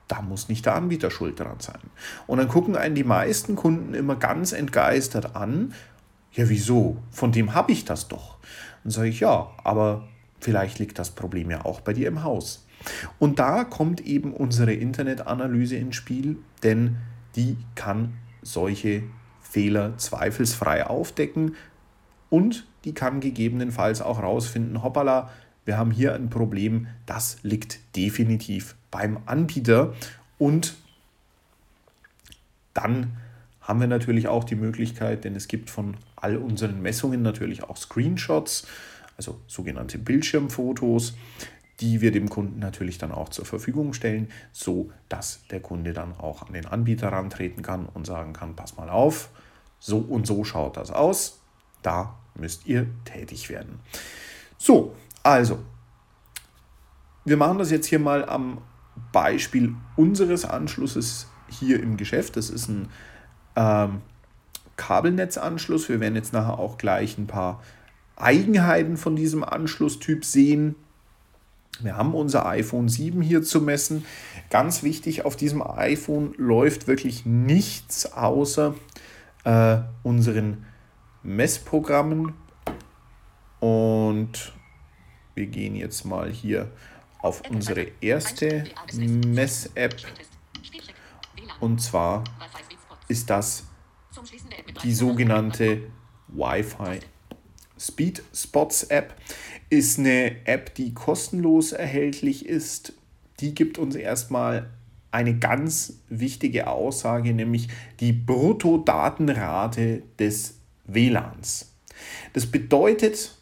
da 0.08 0.22
muss 0.22 0.48
nicht 0.48 0.64
der 0.66 0.76
Anbieter 0.76 1.10
schuld 1.10 1.40
dran 1.40 1.58
sein. 1.58 1.80
Und 2.26 2.38
dann 2.38 2.48
gucken 2.48 2.76
einen 2.76 2.94
die 2.94 3.04
meisten 3.04 3.56
Kunden 3.56 3.92
immer 3.92 4.16
ganz 4.16 4.52
entgeistert 4.52 5.36
an 5.36 5.74
ja, 6.36 6.50
wieso? 6.50 6.98
Von 7.10 7.32
dem 7.32 7.54
habe 7.54 7.72
ich 7.72 7.86
das 7.86 8.08
doch. 8.08 8.36
Dann 8.84 8.92
sage 8.92 9.08
ich, 9.08 9.20
ja, 9.20 9.50
aber 9.64 10.06
vielleicht 10.38 10.78
liegt 10.78 10.98
das 10.98 11.10
Problem 11.10 11.50
ja 11.50 11.64
auch 11.64 11.80
bei 11.80 11.94
dir 11.94 12.08
im 12.08 12.22
Haus. 12.22 12.66
Und 13.18 13.38
da 13.38 13.64
kommt 13.64 14.02
eben 14.02 14.34
unsere 14.34 14.74
Internetanalyse 14.74 15.76
ins 15.76 15.96
Spiel, 15.96 16.36
denn 16.62 16.98
die 17.36 17.56
kann 17.74 18.18
solche 18.42 19.02
Fehler 19.50 19.96
zweifelsfrei 19.98 20.86
aufdecken 20.86 21.56
und 22.30 22.66
die 22.84 22.94
kann 22.94 23.20
gegebenenfalls 23.20 24.00
auch 24.00 24.22
rausfinden, 24.22 24.82
hoppala, 24.82 25.30
wir 25.64 25.76
haben 25.76 25.90
hier 25.90 26.14
ein 26.14 26.30
Problem, 26.30 26.86
das 27.06 27.38
liegt 27.42 27.80
definitiv 27.96 28.76
beim 28.90 29.18
Anbieter 29.26 29.94
und 30.38 30.74
dann 32.74 33.16
haben 33.60 33.80
wir 33.80 33.88
natürlich 33.88 34.28
auch 34.28 34.44
die 34.44 34.54
Möglichkeit, 34.54 35.24
denn 35.24 35.34
es 35.34 35.48
gibt 35.48 35.70
von 35.70 35.96
all 36.14 36.36
unseren 36.36 36.82
Messungen 36.82 37.22
natürlich 37.22 37.64
auch 37.64 37.76
Screenshots, 37.76 38.66
also 39.16 39.40
sogenannte 39.48 39.98
Bildschirmfotos, 39.98 41.16
die 41.80 42.00
wir 42.00 42.10
dem 42.10 42.30
Kunden 42.30 42.58
natürlich 42.58 42.98
dann 42.98 43.12
auch 43.12 43.28
zur 43.28 43.44
Verfügung 43.44 43.92
stellen, 43.92 44.28
so 44.52 44.90
dass 45.08 45.40
der 45.50 45.60
Kunde 45.60 45.92
dann 45.92 46.16
auch 46.18 46.46
an 46.46 46.52
den 46.52 46.66
Anbieter 46.66 47.08
rantreten 47.08 47.62
kann 47.62 47.86
und 47.86 48.06
sagen 48.06 48.32
kann, 48.32 48.56
pass 48.56 48.76
mal 48.76 48.88
auf, 48.88 49.30
so 49.78 49.98
und 49.98 50.26
so 50.26 50.44
schaut 50.44 50.76
das 50.76 50.90
aus. 50.90 51.40
Da 51.82 52.16
müsst 52.34 52.66
ihr 52.66 52.86
tätig 53.04 53.50
werden. 53.50 53.80
So, 54.58 54.94
also, 55.22 55.58
wir 57.24 57.36
machen 57.36 57.58
das 57.58 57.70
jetzt 57.70 57.86
hier 57.86 57.98
mal 57.98 58.24
am 58.24 58.58
Beispiel 59.12 59.74
unseres 59.96 60.44
Anschlusses 60.44 61.28
hier 61.48 61.82
im 61.82 61.96
Geschäft. 61.96 62.36
Das 62.36 62.50
ist 62.50 62.68
ein 62.68 62.88
ähm, 63.56 64.02
Kabelnetzanschluss. 64.76 65.88
Wir 65.88 66.00
werden 66.00 66.14
jetzt 66.14 66.32
nachher 66.32 66.58
auch 66.58 66.78
gleich 66.78 67.18
ein 67.18 67.26
paar 67.26 67.62
Eigenheiten 68.16 68.96
von 68.96 69.16
diesem 69.16 69.44
Anschlusstyp 69.44 70.24
sehen. 70.24 70.76
Wir 71.80 71.96
haben 71.96 72.14
unser 72.14 72.46
iPhone 72.46 72.88
7 72.88 73.20
hier 73.20 73.42
zu 73.42 73.60
messen. 73.60 74.04
Ganz 74.50 74.82
wichtig, 74.82 75.24
auf 75.24 75.36
diesem 75.36 75.62
iPhone 75.62 76.34
läuft 76.36 76.86
wirklich 76.86 77.26
nichts 77.26 78.12
außer 78.12 78.74
äh, 79.44 79.78
unseren 80.02 80.64
Messprogrammen. 81.22 82.34
Und 83.60 84.52
wir 85.34 85.46
gehen 85.46 85.76
jetzt 85.76 86.04
mal 86.04 86.30
hier 86.30 86.70
auf 87.18 87.42
unsere 87.50 87.88
erste 88.00 88.64
Mess-App. 88.94 89.96
Und 91.60 91.80
zwar 91.82 92.24
ist 93.08 93.28
das 93.30 93.64
die 94.82 94.94
sogenannte 94.94 95.82
Wi-Fi 96.28 97.00
Speed 97.78 98.22
Spots 98.32 98.84
App 98.84 99.14
ist 99.68 99.98
eine 99.98 100.46
App, 100.46 100.74
die 100.74 100.94
kostenlos 100.94 101.72
erhältlich 101.72 102.46
ist. 102.46 102.92
Die 103.40 103.54
gibt 103.54 103.78
uns 103.78 103.96
erstmal 103.96 104.70
eine 105.10 105.38
ganz 105.38 106.00
wichtige 106.08 106.66
Aussage, 106.66 107.32
nämlich 107.32 107.68
die 108.00 108.12
Bruttodatenrate 108.12 110.02
des 110.18 110.58
WLANs. 110.84 111.72
Das 112.32 112.46
bedeutet, 112.46 113.36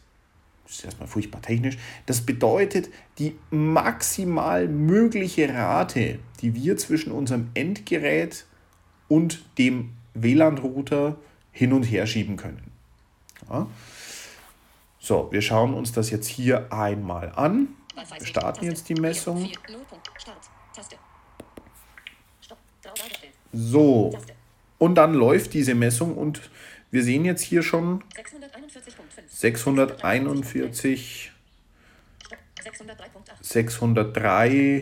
das 0.63 0.77
ist 0.77 0.85
erstmal 0.85 1.07
furchtbar 1.07 1.41
technisch, 1.41 1.77
das 2.05 2.21
bedeutet 2.21 2.89
die 3.19 3.35
maximal 3.51 4.67
mögliche 4.67 5.53
Rate, 5.53 6.19
die 6.41 6.55
wir 6.55 6.77
zwischen 6.77 7.11
unserem 7.11 7.49
Endgerät 7.53 8.45
und 9.07 9.43
dem 9.57 9.91
WLAN-Router 10.13 11.17
hin 11.51 11.73
und 11.73 11.83
her 11.83 12.07
schieben 12.07 12.37
können. 12.37 12.71
Ja. 13.49 13.67
So, 15.05 15.31
wir 15.31 15.41
schauen 15.43 15.75
uns 15.75 15.91
das 15.91 16.09
jetzt 16.09 16.25
hier 16.25 16.73
einmal 16.73 17.31
an. 17.35 17.75
Wir 18.17 18.25
starten 18.25 18.65
jetzt 18.65 18.89
die 18.89 18.95
Messung. 18.95 19.51
So, 23.53 24.17
und 24.79 24.95
dann 24.95 25.13
läuft 25.13 25.53
diese 25.53 25.75
Messung 25.75 26.17
und 26.17 26.49
wir 26.89 27.03
sehen 27.03 27.23
jetzt 27.23 27.43
hier 27.43 27.61
schon 27.61 28.03
641, 29.29 31.31
603, 33.41 34.81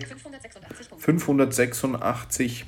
586 0.99 2.65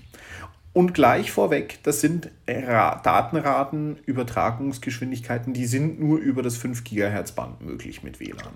und 0.75 0.93
gleich 0.93 1.31
vorweg, 1.31 1.79
das 1.83 2.01
sind 2.01 2.29
Datenraten, 2.45 3.95
Übertragungsgeschwindigkeiten, 4.05 5.53
die 5.53 5.67
sind 5.67 6.01
nur 6.01 6.19
über 6.19 6.43
das 6.43 6.57
5 6.57 6.83
GHz 6.83 7.31
Band 7.31 7.61
möglich 7.61 8.03
mit 8.03 8.19
WLAN. 8.19 8.51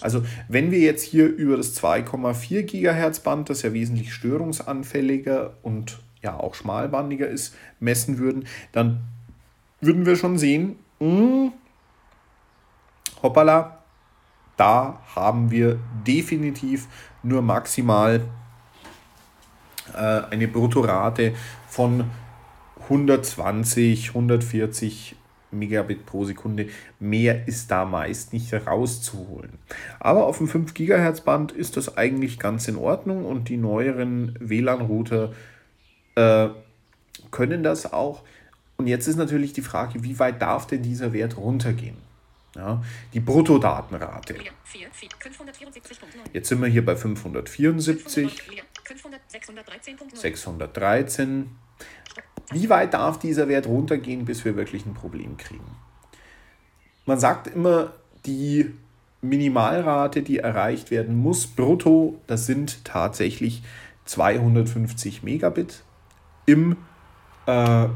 Also 0.00 0.24
wenn 0.48 0.72
wir 0.72 0.80
jetzt 0.80 1.04
hier 1.04 1.28
über 1.28 1.56
das 1.56 1.80
2,4 1.80 2.64
GHz 2.64 3.20
Band, 3.20 3.48
das 3.48 3.62
ja 3.62 3.72
wesentlich 3.72 4.12
störungsanfälliger 4.12 5.54
und 5.62 6.00
ja 6.20 6.36
auch 6.36 6.56
schmalbandiger 6.56 7.28
ist, 7.28 7.54
messen 7.78 8.18
würden, 8.18 8.46
dann 8.72 9.02
würden 9.80 10.06
wir 10.06 10.16
schon 10.16 10.36
sehen, 10.36 10.80
mh, 10.98 11.06
hm, 11.06 11.52
hoppala, 13.22 13.84
da 14.56 15.00
haben 15.14 15.52
wir 15.52 15.78
definitiv 16.04 16.88
nur 17.22 17.40
maximal 17.40 18.20
eine 19.94 20.48
Bruttorate 20.48 21.34
von 21.68 22.04
120, 22.82 24.08
140 24.08 25.16
Megabit 25.52 26.06
pro 26.06 26.24
Sekunde. 26.24 26.68
Mehr 26.98 27.46
ist 27.48 27.70
da 27.70 27.84
meist 27.84 28.32
nicht 28.32 28.52
rauszuholen. 28.52 29.52
Aber 29.98 30.26
auf 30.26 30.38
dem 30.38 30.48
5 30.48 30.74
GHz 30.74 31.22
Band 31.22 31.52
ist 31.52 31.76
das 31.76 31.96
eigentlich 31.96 32.38
ganz 32.38 32.68
in 32.68 32.76
Ordnung 32.76 33.24
und 33.24 33.48
die 33.48 33.56
neueren 33.56 34.36
WLAN-Router 34.40 35.32
äh, 36.14 36.48
können 37.30 37.62
das 37.62 37.92
auch. 37.92 38.22
Und 38.76 38.86
jetzt 38.86 39.06
ist 39.08 39.16
natürlich 39.16 39.52
die 39.52 39.62
Frage, 39.62 40.02
wie 40.02 40.18
weit 40.18 40.40
darf 40.40 40.66
denn 40.66 40.82
dieser 40.82 41.12
Wert 41.12 41.36
runtergehen? 41.36 41.96
Ja, 42.56 42.82
die 43.14 43.20
Bruttodatenrate. 43.20 44.34
Jetzt 46.32 46.48
sind 46.48 46.60
wir 46.60 46.68
hier 46.68 46.84
bei 46.84 46.96
574. 46.96 48.42
613. 50.20 51.50
Wie 52.52 52.68
weit 52.68 52.94
darf 52.94 53.18
dieser 53.18 53.48
Wert 53.48 53.66
runtergehen, 53.66 54.24
bis 54.24 54.44
wir 54.44 54.56
wirklich 54.56 54.84
ein 54.86 54.94
Problem 54.94 55.36
kriegen? 55.36 55.76
Man 57.06 57.18
sagt 57.18 57.46
immer, 57.46 57.92
die 58.26 58.74
Minimalrate, 59.22 60.22
die 60.22 60.38
erreicht 60.38 60.90
werden 60.90 61.16
muss, 61.16 61.46
brutto, 61.46 62.20
das 62.26 62.46
sind 62.46 62.84
tatsächlich 62.84 63.62
250 64.06 65.22
Megabit 65.22 65.82
im 66.46 66.76
äh, 67.46 67.86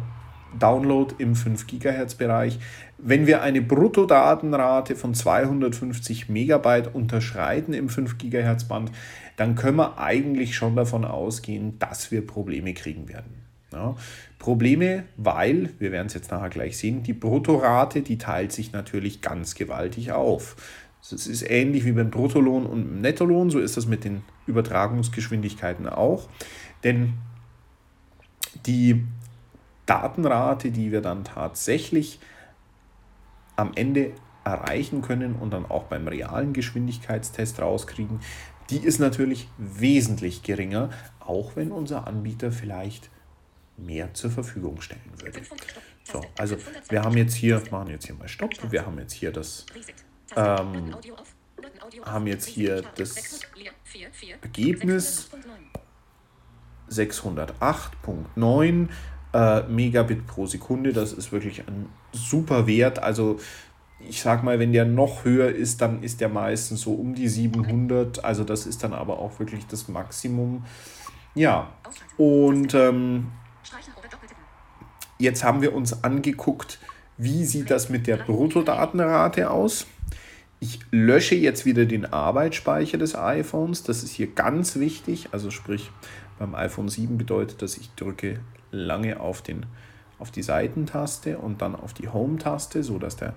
Download 0.59 1.14
im 1.18 1.35
5 1.35 1.66
GHz 1.66 2.14
Bereich. 2.14 2.59
Wenn 2.98 3.26
wir 3.26 3.42
eine 3.42 3.61
Bruttodatenrate 3.61 4.94
von 4.96 5.14
250 5.14 6.28
Megabyte 6.28 6.94
unterschreiten 6.94 7.74
im 7.74 7.88
5 7.88 8.18
GHz 8.18 8.64
Band, 8.64 8.92
dann 9.36 9.54
können 9.54 9.76
wir 9.76 9.98
eigentlich 9.98 10.54
schon 10.56 10.76
davon 10.76 11.04
ausgehen, 11.04 11.78
dass 11.78 12.10
wir 12.10 12.26
Probleme 12.26 12.74
kriegen 12.74 13.08
werden. 13.08 13.44
Ja, 13.72 13.96
Probleme, 14.38 15.04
weil, 15.16 15.70
wir 15.80 15.90
werden 15.90 16.06
es 16.06 16.14
jetzt 16.14 16.30
nachher 16.30 16.50
gleich 16.50 16.78
sehen, 16.78 17.02
die 17.02 17.12
Bruttorate, 17.12 18.02
die 18.02 18.18
teilt 18.18 18.52
sich 18.52 18.72
natürlich 18.72 19.20
ganz 19.20 19.56
gewaltig 19.56 20.12
auf. 20.12 20.56
Es 21.02 21.26
ist 21.26 21.42
ähnlich 21.50 21.84
wie 21.84 21.92
beim 21.92 22.10
Bruttolohn 22.10 22.66
und 22.66 23.00
Nettolohn, 23.00 23.50
so 23.50 23.58
ist 23.58 23.76
das 23.76 23.86
mit 23.86 24.04
den 24.04 24.22
Übertragungsgeschwindigkeiten 24.46 25.88
auch. 25.88 26.28
Denn 26.84 27.14
die 28.64 29.04
Datenrate, 29.86 30.70
die 30.70 30.92
wir 30.92 31.00
dann 31.00 31.24
tatsächlich 31.24 32.20
am 33.56 33.72
Ende 33.74 34.12
erreichen 34.44 35.02
können 35.02 35.34
und 35.34 35.52
dann 35.52 35.66
auch 35.66 35.84
beim 35.84 36.06
realen 36.06 36.52
Geschwindigkeitstest 36.52 37.60
rauskriegen, 37.60 38.20
die 38.70 38.79
ist 38.79 38.98
natürlich 38.98 39.48
wesentlich 39.59 40.42
geringer, 40.42 40.90
auch 41.20 41.57
wenn 41.57 41.72
unser 41.72 42.07
Anbieter 42.07 42.53
vielleicht 42.53 43.11
mehr 43.77 44.14
zur 44.14 44.31
Verfügung 44.31 44.81
stellen 44.81 45.00
würde. 45.18 45.40
So, 46.05 46.22
also 46.38 46.57
wir 46.88 47.03
haben 47.03 47.16
jetzt 47.16 47.35
hier, 47.35 47.62
machen 47.70 47.88
jetzt 47.88 48.07
hier 48.07 48.14
mal 48.14 48.29
Stopp, 48.29 48.50
wir 48.70 48.87
haben 48.87 48.98
jetzt 48.98 49.12
hier 49.12 49.33
das, 49.33 49.66
ähm, 50.37 50.94
haben 52.05 52.27
jetzt 52.27 52.46
hier 52.46 52.83
das 52.96 53.40
Ergebnis 54.42 55.31
608.9 56.90 58.88
äh, 59.33 59.62
Megabit 59.64 60.27
pro 60.27 60.46
Sekunde. 60.46 60.92
Das 60.92 61.12
ist 61.12 61.33
wirklich 61.33 61.66
ein 61.66 61.88
super 62.12 62.66
Wert. 62.66 62.98
Also 63.00 63.40
ich 64.00 64.22
sag 64.22 64.42
mal, 64.42 64.59
wenn 64.59 64.72
der 64.72 64.85
noch 64.85 65.24
höher 65.24 65.48
ist, 65.48 65.80
dann 65.80 66.02
ist 66.02 66.20
der 66.20 66.28
meistens 66.28 66.83
so 66.83 66.92
um 66.94 67.14
die 67.14 67.28
700. 67.28 68.24
Also 68.24 68.44
das 68.44 68.66
ist 68.66 68.83
dann 68.83 68.92
aber 68.92 69.18
auch 69.18 69.38
wirklich 69.38 69.66
das 69.66 69.88
Maximum. 69.88 70.64
Ja, 71.35 71.72
und 72.16 72.74
ähm, 72.74 73.28
jetzt 75.18 75.44
haben 75.44 75.62
wir 75.62 75.74
uns 75.74 76.04
angeguckt, 76.04 76.78
wie 77.16 77.44
sieht 77.44 77.70
das 77.70 77.88
mit 77.88 78.07
der 78.07 78.16
Bruttodatenrate 78.16 79.50
aus. 79.50 79.87
Ich 80.61 80.80
lösche 80.90 81.35
jetzt 81.35 81.66
wieder 81.66 81.85
den 81.85 82.07
Arbeitsspeicher 82.07 82.98
des 82.98 83.14
iPhones. 83.14 83.83
Das 83.83 84.02
ist 84.02 84.12
hier 84.12 84.28
ganz 84.28 84.76
wichtig. 84.76 85.28
Also 85.33 85.50
sprich, 85.50 85.90
beim 86.38 86.54
iPhone 86.54 86.88
7 86.88 87.18
bedeutet 87.18 87.62
das, 87.62 87.76
ich 87.76 87.90
drücke 87.94 88.40
lange 88.70 89.20
auf, 89.20 89.42
den, 89.42 89.66
auf 90.18 90.30
die 90.30 90.42
Seitentaste 90.42 91.38
und 91.38 91.62
dann 91.62 91.74
auf 91.74 91.94
die 91.94 92.09
Home-Taste, 92.09 92.83
sodass 92.83 93.16
der 93.16 93.35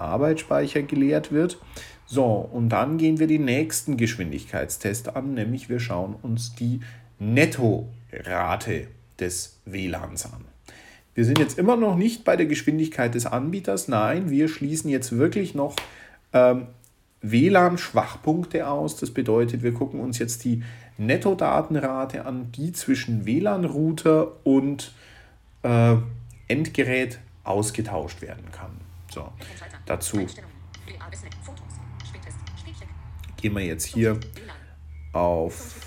Arbeitsspeicher 0.00 0.82
geleert 0.82 1.32
wird. 1.32 1.58
So, 2.06 2.24
und 2.24 2.70
dann 2.70 2.98
gehen 2.98 3.18
wir 3.18 3.26
den 3.26 3.44
nächsten 3.44 3.96
Geschwindigkeitstest 3.96 5.14
an, 5.14 5.34
nämlich 5.34 5.68
wir 5.68 5.78
schauen 5.78 6.16
uns 6.20 6.54
die 6.54 6.80
Nettorate 7.18 8.88
des 9.20 9.60
WLANs 9.64 10.26
an. 10.26 10.44
Wir 11.14 11.24
sind 11.24 11.38
jetzt 11.38 11.58
immer 11.58 11.76
noch 11.76 11.96
nicht 11.96 12.24
bei 12.24 12.36
der 12.36 12.46
Geschwindigkeit 12.46 13.14
des 13.14 13.26
Anbieters, 13.26 13.88
nein, 13.88 14.30
wir 14.30 14.48
schließen 14.48 14.90
jetzt 14.90 15.16
wirklich 15.16 15.54
noch 15.54 15.76
ähm, 16.32 16.66
WLAN-Schwachpunkte 17.22 18.68
aus. 18.68 18.96
Das 18.96 19.10
bedeutet, 19.10 19.62
wir 19.62 19.74
gucken 19.74 20.00
uns 20.00 20.18
jetzt 20.18 20.44
die 20.44 20.62
Nettodatenrate 20.98 22.26
an, 22.26 22.52
die 22.52 22.72
zwischen 22.72 23.26
WLAN-Router 23.26 24.44
und 24.44 24.92
äh, 25.62 25.96
Endgerät 26.48 27.18
ausgetauscht 27.44 28.22
werden 28.22 28.50
kann. 28.52 28.89
So, 29.12 29.32
dazu 29.86 30.26
gehen 33.36 33.54
wir 33.54 33.64
jetzt 33.64 33.84
hier 33.84 34.20
auf, 35.12 35.80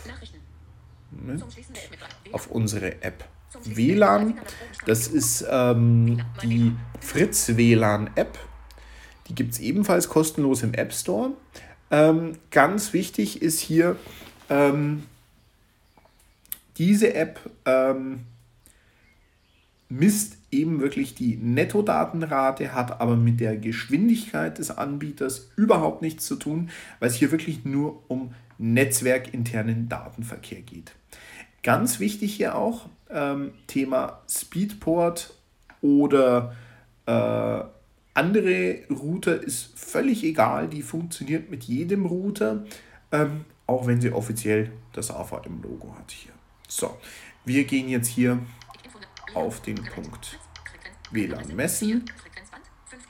ne, 1.11 1.41
auf 2.31 2.47
unsere 2.47 3.01
App 3.01 3.23
WLAN. 3.63 4.39
Das 4.85 5.07
ist 5.07 5.45
ähm, 5.49 6.23
die 6.41 6.75
Fritz 6.99 7.55
WLAN 7.55 8.09
App. 8.15 8.37
Die 9.27 9.35
gibt 9.35 9.53
es 9.53 9.59
ebenfalls 9.59 10.09
kostenlos 10.09 10.63
im 10.63 10.73
App 10.73 10.93
Store. 10.93 11.31
Ähm, 11.91 12.37
ganz 12.51 12.91
wichtig 12.91 13.41
ist 13.41 13.59
hier, 13.59 13.95
ähm, 14.49 15.03
diese 16.77 17.13
App 17.13 17.39
ähm, 17.65 18.25
misst 19.87 20.37
eben 20.53 20.79
wirklich 20.79 21.15
die 21.15 21.35
Nettodatenrate, 21.35 22.73
hat 22.73 23.01
aber 23.01 23.15
mit 23.15 23.39
der 23.39 23.57
Geschwindigkeit 23.57 24.57
des 24.57 24.71
Anbieters 24.71 25.49
überhaupt 25.55 26.01
nichts 26.01 26.25
zu 26.25 26.35
tun, 26.35 26.69
weil 26.99 27.09
es 27.09 27.15
hier 27.15 27.31
wirklich 27.31 27.65
nur 27.65 28.03
um 28.07 28.33
netzwerkinternen 28.57 29.89
Datenverkehr 29.89 30.61
geht. 30.61 30.93
Ganz 31.63 31.99
wichtig 31.99 32.35
hier 32.35 32.55
auch 32.55 32.87
ähm, 33.09 33.51
Thema 33.67 34.21
Speedport 34.29 35.33
oder 35.81 36.55
äh, 37.05 37.61
andere 38.13 38.79
Router 38.89 39.41
ist 39.41 39.77
völlig 39.77 40.23
egal, 40.23 40.67
die 40.67 40.81
funktioniert 40.81 41.49
mit 41.49 41.63
jedem 41.63 42.05
Router, 42.05 42.65
ähm, 43.11 43.45
auch 43.65 43.87
wenn 43.87 44.01
sie 44.01 44.11
offiziell 44.11 44.71
das 44.91 45.09
AVM-Logo 45.09 45.95
hat 45.97 46.11
hier. 46.11 46.31
So, 46.67 46.97
wir 47.45 47.63
gehen 47.63 47.89
jetzt 47.89 48.07
hier 48.07 48.39
auf 49.35 49.61
den 49.61 49.83
Punkt 49.83 50.39
WLAN 51.11 51.55
messen. 51.55 52.05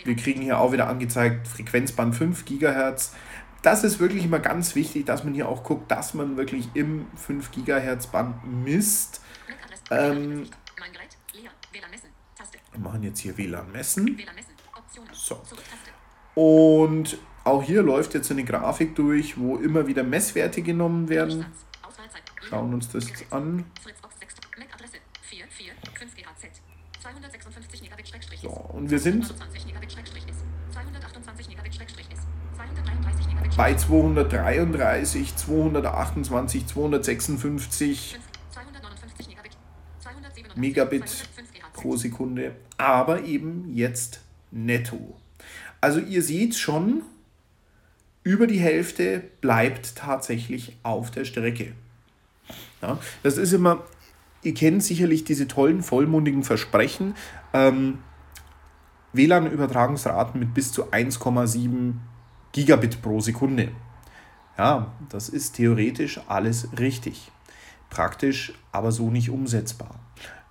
Wir 0.04 0.16
kriegen 0.16 0.42
hier 0.42 0.60
auch 0.60 0.72
wieder 0.72 0.88
angezeigt 0.88 1.48
Frequenzband 1.48 2.16
5 2.16 2.46
GHz. 2.46 3.14
Das 3.62 3.84
ist 3.84 4.00
wirklich 4.00 4.26
immer 4.26 4.40
ganz 4.40 4.76
wichtig, 4.76 5.06
dass 5.06 5.24
man 5.24 5.34
hier 5.34 5.48
auch 5.48 5.64
guckt, 5.64 5.90
dass 5.90 6.14
man 6.14 6.36
wirklich 6.36 6.68
im 6.74 7.08
5 7.16 7.52
GHz 7.52 8.08
Band 8.08 8.46
misst. 8.46 9.22
Ähm, 9.90 10.48
wir 12.72 12.80
machen 12.80 13.04
jetzt 13.04 13.20
hier 13.20 13.38
WLAN 13.38 13.72
messen. 13.72 14.20
So. 15.14 15.42
Und 16.36 17.18
auch 17.44 17.64
hier 17.64 17.84
läuft 17.84 18.14
jetzt 18.14 18.32
eine 18.32 18.44
Grafik 18.44 18.96
durch, 18.96 19.38
wo 19.38 19.58
immer 19.58 19.88
wieder 19.88 20.04
Messwerte 20.04 20.62
genommen 20.62 21.10
werden. 21.10 21.46
Schauen 22.50 22.74
uns 22.74 22.90
das 22.90 23.06
an. 23.32 23.66
Und 28.84 28.92
wir 28.92 29.00
sind 29.00 29.34
bei 33.56 33.74
233, 33.74 35.36
228, 35.38 36.68
256 36.68 38.20
Megabit 40.56 41.30
pro 41.72 41.96
Sekunde, 41.96 42.56
aber 42.78 43.24
eben 43.24 43.74
jetzt 43.74 44.20
netto. 44.52 45.16
Also 45.80 46.02
ihr 46.02 46.22
seht 46.22 46.56
schon, 46.56 47.04
über 48.24 48.48
die 48.48 48.60
Hälfte 48.60 49.24
bleibt 49.40 49.96
tatsächlich 49.96 50.76
auf 50.84 51.10
der 51.10 51.24
Strecke. 51.24 51.72
Ja, 52.82 53.00
das 53.24 53.38
ist 53.38 53.54
immer, 53.54 53.86
ihr 54.42 54.54
kennt 54.54 54.84
sicherlich 54.84 55.24
diese 55.24 55.48
tollen 55.48 55.84
vollmundigen 55.84 56.44
Versprechen. 56.44 57.16
Ähm, 57.54 58.00
WLAN-Übertragungsraten 59.14 60.40
mit 60.40 60.54
bis 60.54 60.72
zu 60.72 60.92
1,7 60.92 61.94
Gigabit 62.52 63.02
pro 63.02 63.20
Sekunde. 63.20 63.72
Ja, 64.58 64.92
das 65.10 65.30
ist 65.30 65.56
theoretisch 65.56 66.20
alles 66.28 66.68
richtig. 66.78 67.32
Praktisch 67.90 68.54
aber 68.72 68.92
so 68.92 69.12
nicht 69.12 69.30
umsetzbar, 69.30 70.00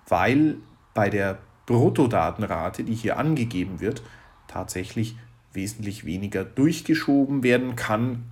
weil 0.07 0.57
bei 0.93 1.09
der 1.09 1.39
Bruttodatenrate, 1.65 2.83
die 2.83 2.95
hier 2.95 3.17
angegeben 3.17 3.79
wird, 3.79 4.01
tatsächlich 4.47 5.17
wesentlich 5.51 6.05
weniger 6.05 6.45
durchgeschoben 6.45 7.43
werden 7.43 7.75
kann, 7.75 8.25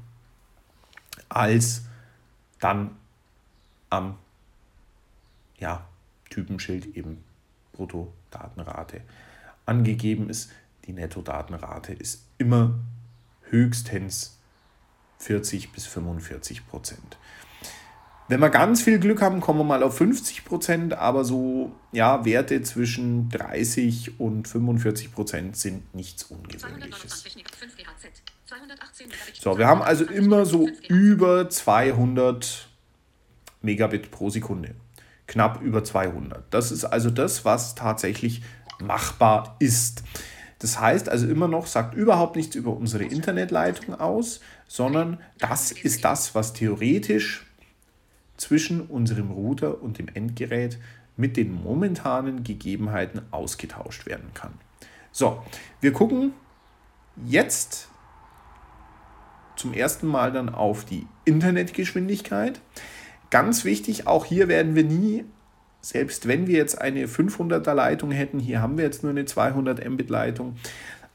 als 1.29 1.85
dann 2.59 2.91
am 3.89 4.15
ja, 5.57 5.85
Typenschild 6.29 6.95
eben 6.95 7.23
Bruttodatenrate 7.73 9.01
angegeben 9.71 10.29
ist. 10.29 10.51
Die 10.85 10.93
Nettodatenrate 10.93 11.93
ist 11.93 12.25
immer 12.37 12.79
höchstens 13.49 14.37
40 15.19 15.71
bis 15.71 15.85
45 15.85 16.67
Prozent. 16.67 17.17
Wenn 18.27 18.39
wir 18.39 18.49
ganz 18.49 18.81
viel 18.81 18.99
Glück 18.99 19.21
haben, 19.21 19.39
kommen 19.39 19.59
wir 19.59 19.63
mal 19.63 19.83
auf 19.83 19.97
50 19.97 20.45
Prozent, 20.45 20.93
aber 20.93 21.23
so 21.23 21.71
ja, 21.91 22.25
Werte 22.25 22.61
zwischen 22.63 23.29
30 23.29 24.19
und 24.19 24.47
45 24.47 25.13
Prozent 25.13 25.57
sind 25.57 25.93
nichts 25.93 26.23
Ungewöhnliches. 26.23 27.25
So, 29.39 29.57
wir 29.57 29.67
haben 29.67 29.81
also 29.81 30.05
immer 30.05 30.45
so 30.45 30.67
über 30.89 31.49
200 31.49 32.67
Megabit 33.61 34.11
pro 34.11 34.29
Sekunde. 34.29 34.75
Knapp 35.27 35.61
über 35.61 35.83
200. 35.83 36.43
Das 36.53 36.71
ist 36.71 36.83
also 36.83 37.09
das, 37.09 37.45
was 37.45 37.75
tatsächlich 37.75 38.41
machbar 38.85 39.55
ist. 39.59 40.03
Das 40.59 40.79
heißt 40.79 41.09
also 41.09 41.27
immer 41.27 41.47
noch, 41.47 41.65
sagt 41.65 41.95
überhaupt 41.95 42.35
nichts 42.35 42.55
über 42.55 42.75
unsere 42.75 43.03
Internetleitung 43.03 43.99
aus, 43.99 44.41
sondern 44.67 45.19
das 45.39 45.71
ist 45.71 46.05
das, 46.05 46.35
was 46.35 46.53
theoretisch 46.53 47.47
zwischen 48.37 48.81
unserem 48.81 49.31
Router 49.31 49.81
und 49.81 49.97
dem 49.97 50.07
Endgerät 50.07 50.77
mit 51.17 51.37
den 51.37 51.51
momentanen 51.51 52.43
Gegebenheiten 52.43 53.21
ausgetauscht 53.31 54.05
werden 54.05 54.29
kann. 54.33 54.53
So, 55.11 55.43
wir 55.79 55.93
gucken 55.93 56.33
jetzt 57.25 57.89
zum 59.55 59.73
ersten 59.73 60.07
Mal 60.07 60.31
dann 60.31 60.49
auf 60.49 60.85
die 60.85 61.05
Internetgeschwindigkeit. 61.25 62.61
Ganz 63.29 63.63
wichtig, 63.65 64.07
auch 64.07 64.25
hier 64.25 64.47
werden 64.47 64.75
wir 64.75 64.83
nie 64.83 65.25
selbst 65.81 66.27
wenn 66.27 66.47
wir 66.47 66.57
jetzt 66.57 66.79
eine 66.79 67.07
500er 67.07 67.73
Leitung 67.73 68.11
hätten, 68.11 68.39
hier 68.39 68.61
haben 68.61 68.77
wir 68.77 68.85
jetzt 68.85 69.03
nur 69.03 69.11
eine 69.11 69.25
200 69.25 69.87
Mbit 69.89 70.09
Leitung, 70.09 70.55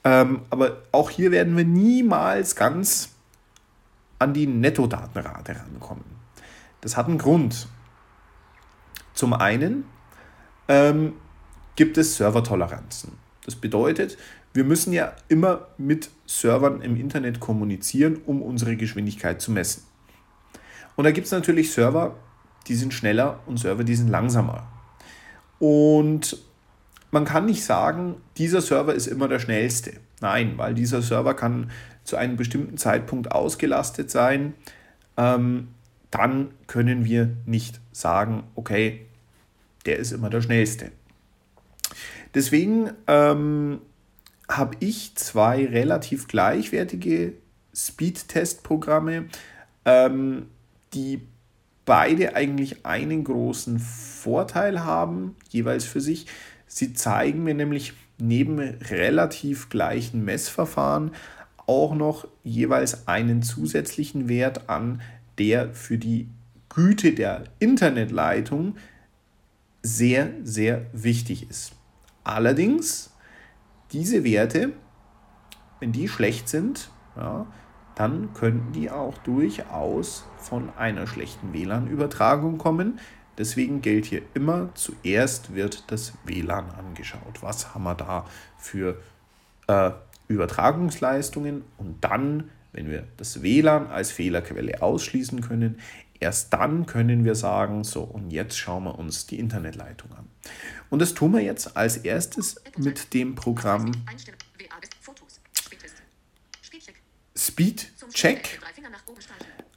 ähm, 0.05 0.43
aber 0.51 0.83
auch 0.93 1.11
hier 1.11 1.31
werden 1.31 1.57
wir 1.57 1.65
niemals 1.65 2.57
ganz 2.57 3.11
an 4.19 4.35
die 4.35 4.47
Nettodatenrate 4.47 5.57
rankommen. 5.57 6.05
Das 6.81 6.97
hat 6.97 7.07
einen 7.07 7.19
Grund. 7.19 7.69
Zum 9.15 9.33
einen 9.33 9.85
ähm, 10.69 11.15
gibt 11.75 11.99
es 11.99 12.17
Servertoleranzen. 12.17 13.13
Das 13.45 13.57
bedeutet, 13.57 14.19
wir 14.53 14.65
müssen 14.65 14.93
ja 14.93 15.13
immer 15.29 15.69
mit 15.79 16.11
Servern 16.27 16.81
im 16.81 16.97
Internet 16.97 17.41
kommunizieren, 17.41 18.19
um 18.27 18.43
unsere 18.43 18.77
Geschwindigkeit 18.77 19.41
zu 19.41 19.53
messen. 19.53 19.85
Und 20.97 21.05
da 21.05 21.11
gibt 21.11 21.27
es 21.27 21.33
natürlich 21.33 21.73
Server, 21.73 22.17
die 22.67 22.75
sind 22.75 22.93
schneller 22.93 23.41
und 23.47 23.59
Server, 23.59 23.85
die 23.85 23.95
sind 23.95 24.09
langsamer. 24.09 24.67
Und 25.59 26.39
man 27.11 27.25
kann 27.25 27.47
nicht 27.47 27.65
sagen, 27.65 28.17
dieser 28.37 28.61
Server 28.61 28.95
ist 28.95 29.07
immer 29.07 29.29
der 29.29 29.39
schnellste. 29.39 29.95
Nein, 30.21 30.55
weil 30.57 30.75
dieser 30.75 31.03
Server 31.03 31.35
kann 31.35 31.71
zu 32.05 32.17
einem 32.17 32.37
bestimmten 32.37 32.79
Zeitpunkt 32.79 33.33
ausgelastet 33.33 34.11
sein. 34.11 34.55
Ähm, 35.17 35.69
dann 36.11 36.51
können 36.67 37.05
wir 37.05 37.31
nicht 37.47 37.81
sagen, 37.93 38.45
okay, 38.55 39.07
der 39.87 39.99
ist 39.99 40.13
immer 40.13 40.31
der 40.31 40.41
schnellste. 40.41 40.93
Deswegen 42.35 42.91
ähm, 43.07 43.81
habe 44.49 44.77
ich 44.81 45.15
zwei 45.15 45.67
relativ 45.67 46.29
gleichwertige 46.29 47.35
Speed-Test-Programme, 47.75 49.27
ähm, 49.85 50.47
die 50.95 51.23
beide 51.87 52.37
eigentlich 52.37 52.85
einen 52.85 53.25
großen 53.25 53.79
Vorteil 53.79 54.85
haben, 54.85 55.37
jeweils 55.49 55.87
für 55.87 56.03
sich. 56.03 56.27
Sie 56.67 56.93
zeigen 56.93 57.45
mir 57.45 57.55
nämlich 57.55 57.95
neben 58.19 58.59
relativ 58.59 59.71
gleichen 59.71 60.25
Messverfahren 60.25 61.13
auch 61.67 61.95
noch 61.95 62.29
jeweils 62.45 63.09
einen 63.09 63.43
zusätzlichen 63.43 64.29
Wert 64.29 64.69
an, 64.69 65.01
der 65.39 65.73
für 65.73 65.99
die 65.99 66.29
Güte 66.69 67.13
der 67.13 67.45
Internetleitung 67.59 68.77
sehr, 69.83 70.31
sehr 70.43 70.87
wichtig 70.93 71.49
ist. 71.49 71.73
Allerdings, 72.25 73.13
diese 73.93 74.25
Werte, 74.25 74.73
wenn 75.81 75.93
die 75.93 76.09
schlecht 76.09 76.49
sind, 76.49 76.91
ja, 77.17 77.47
dann 77.97 78.33
könnten 78.35 78.73
die 78.73 78.91
auch 78.91 79.19
durchaus 79.19 80.25
von 80.39 80.71
einer 80.77 81.07
schlechten 81.09 81.53
WLAN-Übertragung 81.53 82.59
kommen, 82.59 83.01
Deswegen 83.39 83.83
gilt 83.83 84.07
hier 84.07 84.23
immer, 84.35 84.71
zuerst 84.75 85.55
wird 85.55 85.91
das 85.91 86.15
WLAN 86.25 86.71
angeschaut. 86.71 87.43
Was 87.43 87.75
haben 87.75 87.85
wir 87.85 87.95
da 87.95 88.27
für 88.57 89.01
äh, 89.69 89.91
Übertragungsleistungen? 90.29 91.63
Und 91.77 92.03
dann, 92.03 92.51
wenn 92.73 92.91
wir 92.91 93.07
das 93.19 93.43
WLAN 93.43 93.89
als 93.89 94.11
Fehlerquelle 94.11 94.81
ausschließen 94.81 95.43
können, 95.43 95.79
erst 96.19 96.55
dann 96.55 96.87
können 96.87 97.25
wir 97.25 97.35
sagen, 97.35 97.85
so 97.85 98.03
und 98.03 98.31
jetzt 98.31 98.57
schauen 98.57 98.85
wir 98.85 98.99
uns 98.99 99.27
die 99.27 99.39
Internetleitung 99.39 100.13
an. 100.13 100.27
Und 100.89 101.03
das 101.03 101.13
tun 101.13 101.33
wir 101.33 101.41
jetzt 101.41 101.77
als 101.77 101.99
erstes 101.99 102.63
mit 102.79 103.13
dem 103.13 103.35
Programm 103.35 103.93
Speed 107.47 107.93
Check. 108.13 108.61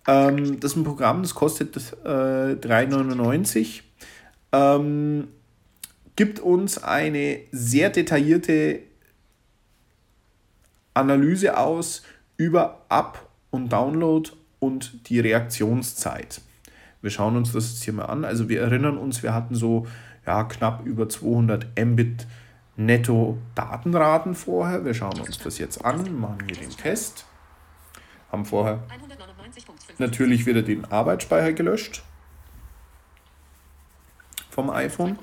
Ähm, 0.08 0.60
das 0.60 0.72
ist 0.72 0.78
ein 0.78 0.84
Programm, 0.84 1.22
das 1.22 1.36
kostet 1.36 1.76
äh, 2.04 2.56
3,99. 2.56 3.82
Ähm, 4.52 5.28
gibt 6.16 6.40
uns 6.40 6.82
eine 6.84 7.42
sehr 7.52 7.90
detaillierte 7.90 8.82
Analyse 10.94 11.58
aus 11.58 12.04
über 12.38 12.86
Up- 12.90 13.30
und 13.52 13.70
Download 13.72 14.30
und 14.60 15.10
die 15.10 15.20
Reaktionszeit. 15.20 16.42
Wir 17.02 17.12
schauen 17.12 17.38
uns 17.38 17.54
das 17.54 17.70
jetzt 17.72 17.84
hier 17.84 17.94
mal 17.94 18.06
an. 18.06 18.26
Also 18.26 18.50
wir 18.50 18.62
erinnern 18.62 18.98
uns, 18.98 19.24
wir 19.24 19.34
hatten 19.34 19.56
so 19.56 19.88
ja, 20.26 20.44
knapp 20.44 20.86
über 20.86 21.08
200 21.08 21.68
Mbit 21.80 22.28
netto 22.76 23.38
Datenraten 23.56 24.36
vorher. 24.36 24.84
Wir 24.86 24.94
schauen 24.94 25.20
uns 25.20 25.38
das 25.38 25.58
jetzt 25.58 25.84
an, 25.86 26.20
machen 26.20 26.40
hier 26.48 26.58
den 26.58 26.70
Test. 26.70 27.26
Haben 28.32 28.46
vorher 28.46 28.84
natürlich 29.98 30.46
wieder 30.46 30.62
den 30.62 30.86
Arbeitsspeicher 30.86 31.54
gelöscht 31.54 32.04
vom 34.50 34.70
iPhone. 34.70 35.18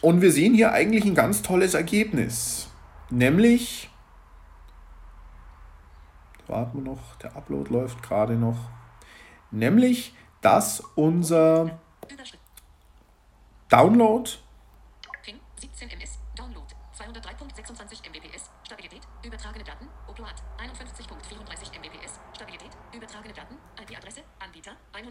Und 0.00 0.20
wir 0.20 0.32
sehen 0.32 0.54
hier 0.54 0.72
eigentlich 0.72 1.04
ein 1.04 1.14
ganz 1.14 1.42
tolles 1.42 1.74
Ergebnis. 1.74 2.68
Nämlich, 3.10 3.90
warten 6.46 6.78
wir 6.78 6.92
noch, 6.92 7.14
der 7.16 7.36
Upload 7.36 7.72
läuft 7.72 8.02
gerade 8.02 8.34
noch. 8.34 8.70
Nämlich, 9.50 10.14
dass 10.40 10.80
unser 10.96 11.78
Download 13.68 14.28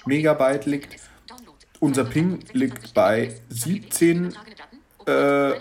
Megabyte 0.05 0.65
liegt. 0.65 0.99
Unser 1.79 2.05
Ping 2.05 2.43
liegt 2.53 2.91
bei 2.93 3.39
17 3.49 4.33
äh, 5.05 5.51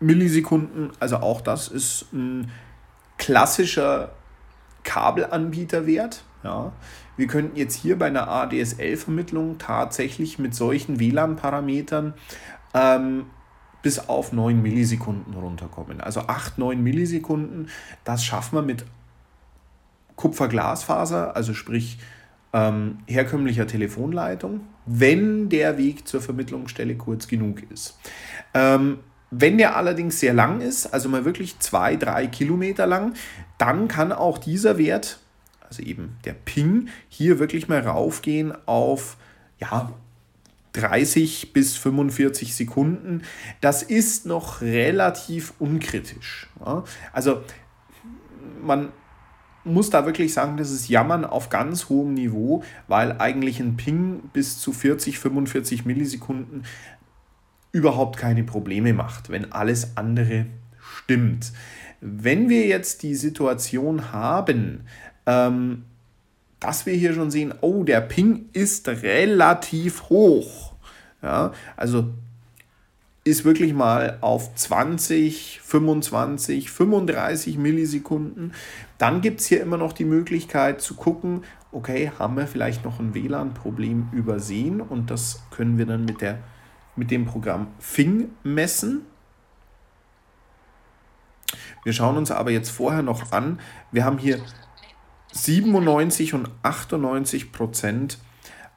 Millisekunden. 0.00 0.90
Also 1.00 1.18
auch 1.18 1.42
das 1.42 1.68
ist 1.68 2.10
ein 2.12 2.50
klassischer 3.18 4.12
Kabelanbieterwert. 4.84 6.22
Ja. 6.44 6.72
Wir 7.16 7.26
könnten 7.26 7.56
jetzt 7.56 7.74
hier 7.74 7.98
bei 7.98 8.06
einer 8.06 8.28
ADSL-Vermittlung 8.28 9.58
tatsächlich 9.58 10.38
mit 10.38 10.54
solchen 10.54 11.00
WLAN-Parametern 11.00 12.14
ähm, 12.74 13.26
bis 13.82 14.08
auf 14.08 14.32
9 14.32 14.60
Millisekunden 14.60 15.34
runterkommen. 15.34 16.00
Also 16.00 16.20
8, 16.22 16.58
9 16.58 16.82
Millisekunden, 16.82 17.68
das 18.04 18.24
schaffen 18.24 18.56
wir 18.56 18.62
mit 18.62 18.84
Kupferglasfaser, 20.16 21.36
also 21.36 21.54
sprich 21.54 21.98
ähm, 22.52 22.98
herkömmlicher 23.06 23.66
Telefonleitung, 23.66 24.60
wenn 24.86 25.48
der 25.48 25.78
Weg 25.78 26.08
zur 26.08 26.20
Vermittlungsstelle 26.20 26.96
kurz 26.96 27.28
genug 27.28 27.62
ist. 27.70 27.98
Ähm, 28.54 28.98
wenn 29.30 29.58
der 29.58 29.76
allerdings 29.76 30.20
sehr 30.20 30.32
lang 30.32 30.60
ist, 30.60 30.86
also 30.86 31.08
mal 31.08 31.24
wirklich 31.24 31.58
zwei, 31.58 31.96
drei 31.96 32.26
Kilometer 32.26 32.86
lang, 32.86 33.12
dann 33.58 33.86
kann 33.86 34.12
auch 34.12 34.38
dieser 34.38 34.78
Wert, 34.78 35.20
also 35.68 35.82
eben 35.82 36.16
der 36.24 36.32
Ping, 36.32 36.88
hier 37.08 37.38
wirklich 37.38 37.68
mal 37.68 37.80
raufgehen 37.80 38.52
auf 38.66 39.16
ja, 39.58 39.92
30 40.72 41.52
bis 41.52 41.76
45 41.76 42.54
Sekunden. 42.54 43.22
Das 43.60 43.82
ist 43.82 44.26
noch 44.26 44.60
relativ 44.60 45.52
unkritisch. 45.58 46.48
Ja? 46.64 46.84
Also 47.12 47.42
man 48.62 48.90
muss 49.64 49.90
da 49.90 50.06
wirklich 50.06 50.32
sagen, 50.32 50.56
das 50.56 50.70
ist 50.70 50.88
Jammern 50.88 51.24
auf 51.24 51.50
ganz 51.50 51.88
hohem 51.88 52.14
Niveau, 52.14 52.62
weil 52.86 53.12
eigentlich 53.18 53.60
ein 53.60 53.76
Ping 53.76 54.20
bis 54.32 54.58
zu 54.58 54.72
40, 54.72 55.18
45 55.18 55.84
Millisekunden 55.84 56.64
überhaupt 57.72 58.16
keine 58.16 58.44
Probleme 58.44 58.94
macht, 58.94 59.28
wenn 59.30 59.52
alles 59.52 59.96
andere 59.96 60.46
stimmt. 60.80 61.52
Wenn 62.00 62.48
wir 62.48 62.66
jetzt 62.66 63.02
die 63.02 63.14
Situation 63.14 64.12
haben, 64.12 64.84
ähm, 65.28 65.84
dass 66.58 66.86
wir 66.86 66.94
hier 66.94 67.12
schon 67.12 67.30
sehen, 67.30 67.54
oh, 67.60 67.84
der 67.84 68.00
Ping 68.00 68.46
ist 68.52 68.88
relativ 68.88 70.08
hoch. 70.08 70.72
Ja, 71.22 71.52
also 71.76 72.08
ist 73.24 73.44
wirklich 73.44 73.74
mal 73.74 74.16
auf 74.22 74.54
20, 74.54 75.60
25, 75.62 76.70
35 76.70 77.58
Millisekunden. 77.58 78.54
Dann 78.96 79.20
gibt 79.20 79.40
es 79.40 79.46
hier 79.46 79.60
immer 79.60 79.76
noch 79.76 79.92
die 79.92 80.06
Möglichkeit 80.06 80.80
zu 80.80 80.94
gucken, 80.94 81.42
okay, 81.70 82.10
haben 82.18 82.36
wir 82.36 82.46
vielleicht 82.46 82.84
noch 82.84 82.98
ein 82.98 83.14
WLAN-Problem 83.14 84.08
übersehen 84.12 84.80
und 84.80 85.10
das 85.10 85.42
können 85.50 85.76
wir 85.76 85.84
dann 85.84 86.06
mit, 86.06 86.22
der, 86.22 86.38
mit 86.96 87.10
dem 87.10 87.26
Programm 87.26 87.66
Fing 87.78 88.30
messen. 88.44 89.02
Wir 91.84 91.92
schauen 91.92 92.16
uns 92.16 92.30
aber 92.30 92.50
jetzt 92.50 92.70
vorher 92.70 93.02
noch 93.02 93.32
an, 93.32 93.60
wir 93.92 94.06
haben 94.06 94.16
hier 94.16 94.40
97 95.44 96.34
und 96.34 96.50
98 96.62 97.52
Prozent, 97.52 98.18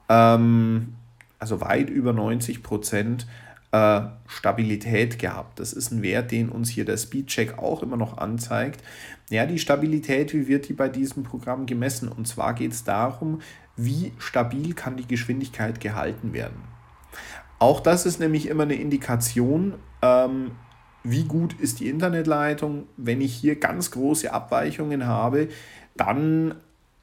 ähm, 0.10 0.95
also 1.39 1.62
weit 1.62 1.89
über 1.89 2.13
90 2.13 2.63
Prozent 2.63 3.28
äh, 3.71 4.02
Stabilität 4.28 5.17
gehabt. 5.17 5.60
Das 5.60 5.74
ist 5.74 5.91
ein 5.91 6.02
Wert, 6.02 6.32
den 6.32 6.50
uns 6.50 6.69
hier 6.69 6.86
der 6.86 6.97
Speedcheck 6.97 7.58
auch 7.58 7.82
immer 7.82 7.97
noch 7.97 8.17
anzeigt. 8.17 8.84
Ja, 9.30 9.45
die 9.45 9.60
Stabilität, 9.60 10.34
wie 10.34 10.47
wird 10.47 10.67
die 10.67 10.74
bei 10.74 10.89
diesem 10.89 11.24
Programm 11.24 11.65
gemessen? 11.65 12.10
Und 12.10 12.28
zwar 12.28 12.54
geht 12.54 12.74
es 12.74 12.84
darum, 12.84 13.41
wie 13.78 14.12
stabil 14.17 14.74
kann 14.74 14.97
die 14.97 15.08
Geschwindigkeit 15.08 15.80
gehalten 15.80 16.34
werden. 16.34 16.62
Auch 17.60 17.80
das 17.80 18.06
ist 18.06 18.19
nämlich 18.19 18.47
immer 18.47 18.63
eine 18.63 18.76
Indikation, 18.76 19.76
ähm, 20.02 20.52
wie 21.04 21.24
gut 21.24 21.54
ist 21.60 21.80
die 21.80 21.89
Internetleitung. 21.89 22.88
Wenn 22.97 23.21
ich 23.21 23.34
hier 23.34 23.56
ganz 23.56 23.91
große 23.91 24.34
Abweichungen 24.34 25.06
habe, 25.06 25.47
dann 25.95 26.56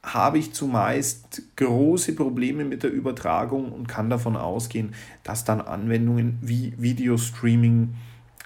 habe 0.02 0.38
ich 0.38 0.52
zumeist 0.54 1.42
große 1.56 2.14
Probleme 2.14 2.64
mit 2.64 2.82
der 2.82 2.92
Übertragung 2.92 3.72
und 3.72 3.88
kann 3.88 4.10
davon 4.10 4.36
ausgehen, 4.36 4.94
dass 5.24 5.44
dann 5.44 5.60
Anwendungen 5.60 6.38
wie 6.40 6.72
Videostreaming 6.78 7.94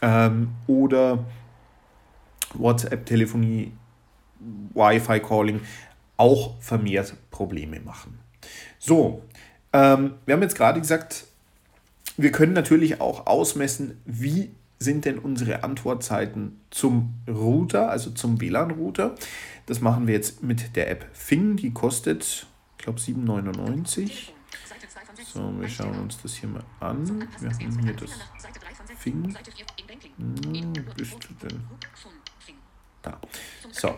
ähm, 0.01 0.51
oder 0.67 1.25
WhatsApp-Telefonie, 2.55 3.73
Wi-Fi-Calling 4.75 5.61
auch 6.17 6.61
vermehrt 6.61 7.15
Probleme 7.31 7.81
machen. 7.81 8.19
So, 8.79 9.23
ähm, 9.73 10.15
wir 10.27 10.35
haben 10.35 10.43
jetzt 10.43 10.57
gerade 10.57 10.81
gesagt, 10.81 11.27
wir 12.17 12.33
können 12.33 12.53
natürlich 12.53 13.01
auch 13.01 13.27
ausmessen, 13.27 14.01
wie 14.05 14.51
sind 14.83 15.05
denn 15.05 15.19
unsere 15.19 15.65
Antwortzeiten 15.65 16.61
zum 16.71 17.15
Router, 17.29 17.91
also 17.91 18.11
zum 18.11 18.41
WLAN-Router. 18.41 19.15
Das 19.67 19.81
machen 19.81 20.07
wir 20.07 20.15
jetzt 20.15 20.43
mit 20.43 20.77
der 20.77 20.91
App 20.91 21.09
Fing, 21.13 21.57
die 21.57 21.73
kostet, 21.73 22.47
ich 22.79 22.85
glaube, 22.85 22.99
7,99. 22.99 24.31
So, 25.33 25.61
wir 25.61 25.69
schauen 25.69 25.99
uns 25.99 26.21
das 26.23 26.35
hier 26.35 26.49
mal 26.49 26.65
an. 26.81 27.27
Wir 27.41 27.51
haben 27.51 27.79
hier 27.83 27.95
das 27.95 28.11
Fing. 28.99 29.35
Hm, 30.19 30.73
bist 30.97 31.15
du 31.15 31.47
denn? 31.49 31.61
Da. 33.01 33.19
So. 33.71 33.97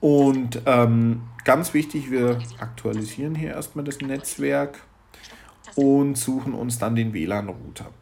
Und 0.00 0.62
ähm, 0.66 1.22
ganz 1.44 1.74
wichtig, 1.74 2.10
wir 2.10 2.38
aktualisieren 2.58 3.34
hier 3.34 3.50
erstmal 3.50 3.84
das 3.84 4.00
Netzwerk 4.00 4.80
und 5.74 6.16
suchen 6.16 6.54
uns 6.54 6.78
dann 6.78 6.96
den 6.96 7.12
WLAN-Router. 7.12 7.92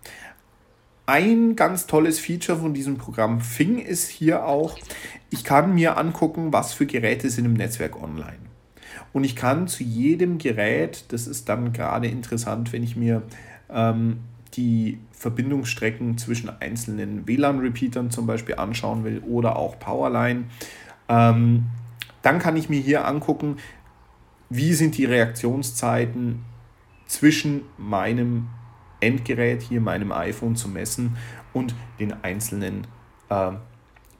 Ein 1.07 1.55
ganz 1.55 1.87
tolles 1.87 2.19
Feature 2.19 2.59
von 2.59 2.75
diesem 2.75 2.99
Programm 2.99 3.40
Fing 3.40 3.79
ist 3.79 4.09
hier 4.09 4.45
auch, 4.45 4.77
ich 5.31 5.45
kann 5.45 5.73
mir 5.73 5.97
angucken, 5.99 6.53
was 6.53 6.73
für 6.73 6.85
Geräte 6.85 7.31
sind 7.31 7.45
im 7.45 7.55
Netzwerk 7.55 8.03
online. 8.03 8.38
Und 9.12 9.23
ich 9.23 9.37
kann 9.37 9.69
zu 9.69 9.85
jedem 9.85 10.38
Gerät, 10.38 11.05
das 11.09 11.29
ist 11.29 11.49
dann 11.49 11.73
gerade 11.73 12.09
interessant, 12.09 12.73
wenn 12.73 12.83
ich 12.83 12.97
mir 12.97 13.23
ähm, 13.71 14.19
die 14.55 14.99
Verbindungsstrecken 15.12 16.19
zwischen 16.19 16.51
einzelnen 16.61 17.29
WLAN-Repeatern 17.29 18.11
zum 18.11 18.27
Beispiel 18.27 18.57
anschauen 18.57 19.05
will 19.05 19.21
oder 19.21 19.55
auch 19.57 19.79
Powerline, 19.79 20.45
ähm, 21.09 21.66
dann 22.23 22.40
kann 22.40 22.57
ich 22.57 22.69
mir 22.69 22.81
hier 22.81 23.07
angucken, 23.07 23.59
wie 24.51 24.75
sind 24.75 24.97
die 24.99 25.05
Reaktionszeiten 25.05 26.45
zwischen 27.07 27.62
meinem 27.79 28.49
Endgerät, 29.07 29.62
hier 29.62 29.81
meinem 29.81 30.11
iPhone 30.11 30.57
zu 30.57 30.69
messen 30.69 31.16
und 31.53 31.75
den 32.01 32.12
einzelnen 32.25 32.87
äh, 33.29 33.53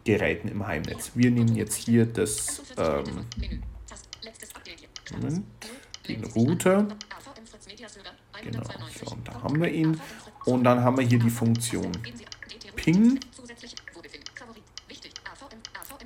Geräten 0.05 0.49
im 0.49 0.66
Heimnetz. 0.66 1.12
Wir 1.14 1.31
nehmen 1.33 1.57
jetzt 1.57 1.75
hier 1.75 2.07
das 2.07 2.62
ähm, 2.79 3.27
Moment, 5.12 5.44
den 6.09 6.25
Router. 6.25 6.87
Genau, 8.42 8.62
so, 8.94 9.12
und 9.12 9.27
da 9.27 9.42
haben 9.42 9.61
wir 9.61 9.70
ihn. 9.70 10.01
Und 10.44 10.62
dann 10.64 10.85
haben 10.85 10.96
wir 10.99 11.05
hier 11.05 11.18
die 11.18 11.31
Funktion 11.31 11.90
Ping. 12.77 13.18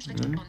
Moment. 0.07 0.41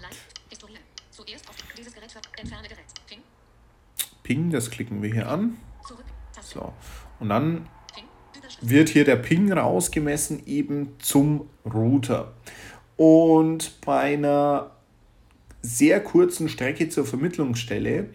Ping, 4.23 4.49
das 4.51 4.71
klicken 4.71 5.01
wir 5.01 5.11
hier 5.11 5.27
an. 5.27 5.57
So, 6.41 6.73
und 7.19 7.29
dann 7.29 7.67
wird 8.61 8.89
hier 8.89 9.03
der 9.03 9.15
Ping 9.15 9.51
rausgemessen 9.51 10.45
eben 10.45 10.89
zum 10.99 11.47
Router. 11.65 12.31
Und 12.95 13.81
bei 13.81 13.99
einer 13.99 14.71
sehr 15.61 15.99
kurzen 15.99 16.49
Strecke 16.49 16.89
zur 16.89 17.05
Vermittlungsstelle, 17.05 18.09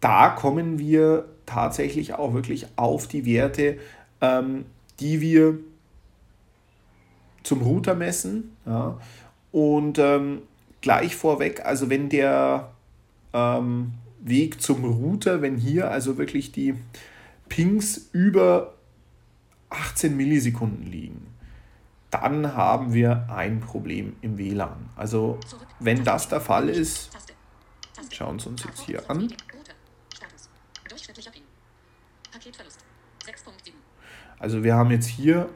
da 0.00 0.30
kommen 0.30 0.78
wir 0.78 1.26
tatsächlich 1.46 2.14
auch 2.14 2.34
wirklich 2.34 2.66
auf 2.76 3.06
die 3.06 3.26
Werte, 3.26 3.78
ähm, 4.20 4.64
die 5.00 5.20
wir 5.20 5.58
zum 7.42 7.62
Router 7.62 7.94
messen. 7.94 8.56
Ja. 8.66 8.98
Und 9.52 9.98
ähm, 9.98 10.42
gleich 10.80 11.14
vorweg, 11.14 11.64
also 11.64 11.90
wenn 11.90 12.08
der 12.08 12.72
ähm, 13.32 13.92
Weg 14.20 14.60
zum 14.62 14.84
Router, 14.84 15.42
wenn 15.42 15.56
hier 15.56 15.90
also 15.90 16.16
wirklich 16.16 16.50
die 16.52 16.74
Pings 17.48 18.08
über 18.12 18.74
18 19.74 20.16
Millisekunden 20.16 20.86
liegen, 20.86 21.26
dann 22.10 22.54
haben 22.54 22.92
wir 22.92 23.26
ein 23.28 23.60
Problem 23.60 24.16
im 24.22 24.38
WLAN. 24.38 24.90
Also 24.96 25.38
wenn 25.80 26.04
das 26.04 26.28
der 26.28 26.40
Fall 26.40 26.68
ist, 26.68 27.10
schauen 28.10 28.40
wir 28.40 28.46
uns 28.46 28.64
jetzt 28.64 28.82
hier 28.82 29.10
an. 29.10 29.32
Also 34.38 34.62
wir 34.62 34.74
haben 34.74 34.90
jetzt 34.90 35.06
hier 35.06 35.48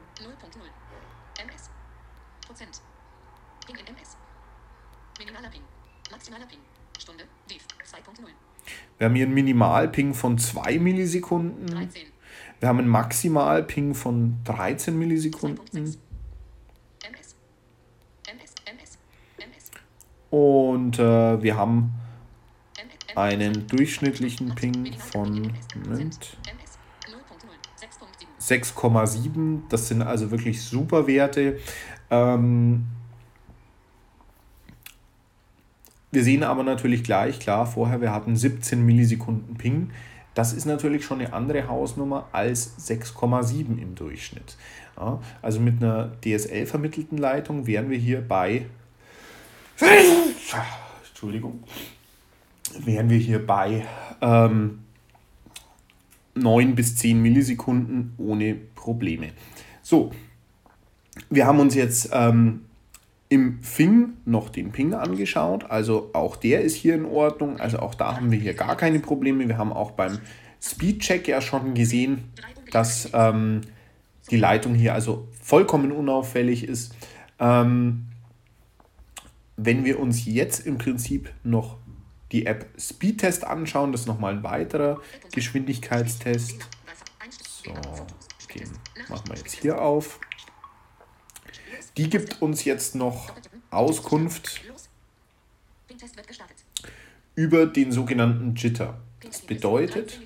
Wir 8.98 9.04
haben 9.07 9.14
hier 9.14 9.26
einen 9.26 9.35
Minimalping 9.35 10.12
von 10.12 10.38
2 10.38 10.78
Millisekunden. 10.81 11.66
13. 11.68 12.07
Wir 12.60 12.68
haben 12.68 12.78
einen 12.78 12.88
Maximalping 12.88 13.94
von 13.94 14.38
13 14.44 14.98
Millisekunden. 14.98 15.96
Und 20.30 20.98
äh, 20.98 21.42
wir 21.42 21.56
haben 21.56 21.94
einen 23.14 23.66
durchschnittlichen 23.66 24.54
Ping 24.54 24.92
von 24.98 25.52
6,7. 28.40 29.62
Das 29.68 29.88
sind 29.88 30.02
also 30.02 30.30
wirklich 30.30 30.62
super 30.62 31.06
Werte. 31.06 31.58
Ähm, 32.10 32.86
wir 36.10 36.24
sehen 36.24 36.42
aber 36.42 36.62
natürlich 36.62 37.04
gleich, 37.04 37.38
klar, 37.38 37.66
vorher 37.66 38.00
wir 38.00 38.12
hatten 38.12 38.36
17 38.36 38.84
Millisekunden 38.84 39.56
Ping. 39.56 39.90
Das 40.38 40.53
ist 40.53 40.66
natürlich 40.66 41.05
schon 41.05 41.18
eine 41.18 41.33
andere 41.33 41.66
Hausnummer 41.66 42.29
als 42.31 42.79
6,7 42.88 43.77
im 43.77 43.96
Durchschnitt. 43.96 44.57
Ja, 44.96 45.20
also 45.42 45.59
mit 45.59 45.83
einer 45.83 46.12
DSL 46.24 46.64
vermittelten 46.64 47.18
Leitung 47.18 47.66
wären 47.66 47.90
wir 47.90 47.98
hier 47.98 48.20
bei 48.20 48.66
Entschuldigung, 51.09 51.64
wären 52.85 53.11
wir 53.11 53.18
hier 53.18 53.44
bei 53.44 53.85
ähm, 54.20 54.79
9 56.37 56.77
bis 56.77 56.94
10 56.94 57.20
Millisekunden 57.20 58.14
ohne 58.16 58.55
Probleme. 58.77 59.31
So, 59.83 60.12
wir 61.31 61.46
haben 61.48 61.59
uns 61.59 61.74
jetzt 61.74 62.11
ähm, 62.12 62.66
im 63.28 63.62
Fing 63.62 64.14
noch 64.24 64.48
den 64.48 64.72
Ping 64.72 64.94
angeschaut. 64.94 65.70
Also 65.70 66.10
auch 66.14 66.36
der 66.36 66.62
ist 66.62 66.74
hier 66.74 66.94
in 66.94 67.04
Ordnung. 67.04 67.60
Also 67.60 67.78
auch 67.78 67.94
da 67.94 68.16
haben 68.16 68.30
wir 68.30 68.38
hier 68.38 68.54
gar 68.54 68.76
keine 68.76 69.00
Probleme. 69.00 69.46
Wir 69.48 69.58
haben 69.58 69.72
auch 69.72 69.90
beim 69.90 70.18
Speedcheck 70.60 71.28
ja 71.28 71.40
schon 71.40 71.74
gesehen, 71.74 72.24
dass 72.70 73.10
ähm, 73.12 73.60
die 74.30 74.36
Leitung 74.36 74.74
hier 74.74 74.94
also 74.94 75.28
vollkommen 75.42 75.92
unauffällig 75.92 76.64
ist. 76.64 76.94
Ähm, 77.38 78.06
wenn 79.56 79.84
wir 79.84 79.98
uns 79.98 80.24
jetzt 80.24 80.66
im 80.66 80.78
Prinzip 80.78 81.32
noch 81.42 81.76
die 82.32 82.46
App 82.46 82.66
Speedtest 82.78 83.44
anschauen, 83.44 83.92
das 83.92 84.02
ist 84.02 84.06
nochmal 84.06 84.34
ein 84.34 84.42
weiterer 84.42 85.00
Geschwindigkeitstest. 85.32 86.56
So, 87.64 87.70
okay, 88.44 88.64
machen 89.08 89.28
wir 89.28 89.36
jetzt 89.36 89.52
hier 89.60 89.80
auf. 89.80 90.20
Die 91.98 92.08
gibt 92.08 92.40
uns 92.40 92.64
jetzt 92.64 92.94
noch 92.94 93.32
Auskunft 93.70 94.62
über 97.34 97.66
den 97.66 97.92
sogenannten 97.92 98.54
Jitter. 98.54 98.98
Das 99.20 99.42
bedeutet, 99.42 100.18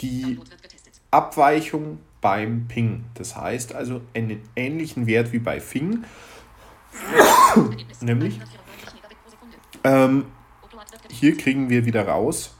die 0.00 0.38
Abweichung 1.10 2.00
beim 2.20 2.66
Ping. 2.68 3.04
Das 3.14 3.36
heißt 3.36 3.74
also 3.74 4.02
einen 4.14 4.42
ähnlichen 4.56 5.06
Wert 5.06 5.32
wie 5.32 5.38
bei 5.38 5.60
Fing 5.60 6.04
Nämlich, 8.00 8.40
ähm, 9.84 10.26
hier 11.10 11.36
kriegen 11.36 11.70
wir 11.70 11.84
wieder 11.84 12.06
raus, 12.06 12.54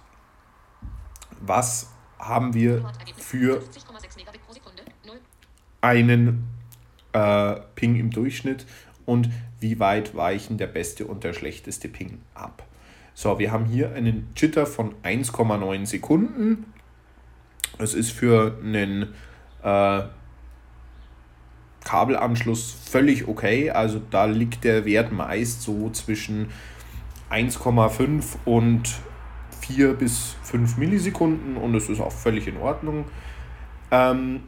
was 1.40 1.90
haben 2.18 2.54
wir 2.54 2.90
für 3.18 3.62
einen 5.80 6.51
äh, 7.12 7.56
Ping 7.74 7.96
im 7.96 8.10
Durchschnitt 8.10 8.66
und 9.06 9.30
wie 9.60 9.78
weit 9.78 10.14
weichen 10.14 10.58
der 10.58 10.66
beste 10.66 11.06
und 11.06 11.24
der 11.24 11.32
schlechteste 11.32 11.88
Ping 11.88 12.20
ab. 12.34 12.64
So, 13.14 13.38
wir 13.38 13.52
haben 13.52 13.66
hier 13.66 13.92
einen 13.92 14.28
Jitter 14.36 14.66
von 14.66 14.94
1,9 15.02 15.86
Sekunden. 15.86 16.64
Das 17.78 17.94
ist 17.94 18.10
für 18.10 18.58
einen 18.62 19.14
äh, 19.62 20.02
Kabelanschluss 21.84 22.72
völlig 22.72 23.28
okay. 23.28 23.70
Also 23.70 24.00
da 24.10 24.24
liegt 24.24 24.64
der 24.64 24.84
Wert 24.84 25.12
meist 25.12 25.62
so 25.62 25.90
zwischen 25.90 26.48
1,5 27.30 28.36
und 28.44 28.82
4 29.60 29.94
bis 29.94 30.36
5 30.42 30.76
Millisekunden 30.76 31.56
und 31.56 31.74
es 31.74 31.88
ist 31.88 32.00
auch 32.00 32.12
völlig 32.12 32.46
in 32.46 32.56
Ordnung. 32.56 33.04
Ähm, 33.90 34.40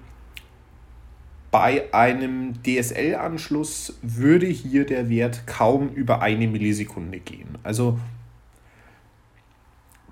bei 1.55 1.85
einem 1.95 2.55
DSL-Anschluss 2.64 3.97
würde 4.03 4.47
hier 4.47 4.85
der 4.85 5.09
Wert 5.09 5.47
kaum 5.47 5.90
über 5.90 6.21
eine 6.21 6.49
Millisekunde 6.49 7.21
gehen. 7.21 7.59
Also 7.62 7.97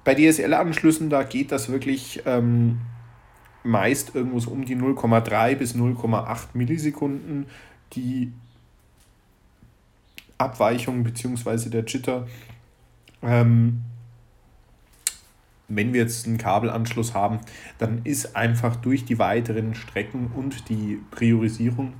bei 0.04 0.14
DSL-Anschlüssen, 0.14 1.10
da 1.10 1.24
geht 1.24 1.50
das 1.50 1.68
wirklich 1.68 2.22
ähm, 2.26 2.82
meist 3.64 4.14
irgendwo 4.14 4.38
so 4.38 4.52
um 4.52 4.64
die 4.64 4.76
0,3 4.76 5.56
bis 5.56 5.74
0,8 5.74 6.50
Millisekunden 6.54 7.46
die 7.94 8.30
Abweichung 10.38 11.02
bzw. 11.02 11.70
der 11.70 11.84
Jitter. 11.86 12.28
Ähm, 13.20 13.80
wenn 15.76 15.92
wir 15.92 16.02
jetzt 16.02 16.26
einen 16.26 16.38
Kabelanschluss 16.38 17.14
haben, 17.14 17.40
dann 17.78 18.00
ist 18.04 18.36
einfach 18.36 18.76
durch 18.76 19.04
die 19.04 19.18
weiteren 19.18 19.74
Strecken 19.74 20.30
und 20.34 20.68
die 20.68 21.00
Priorisierung 21.10 21.94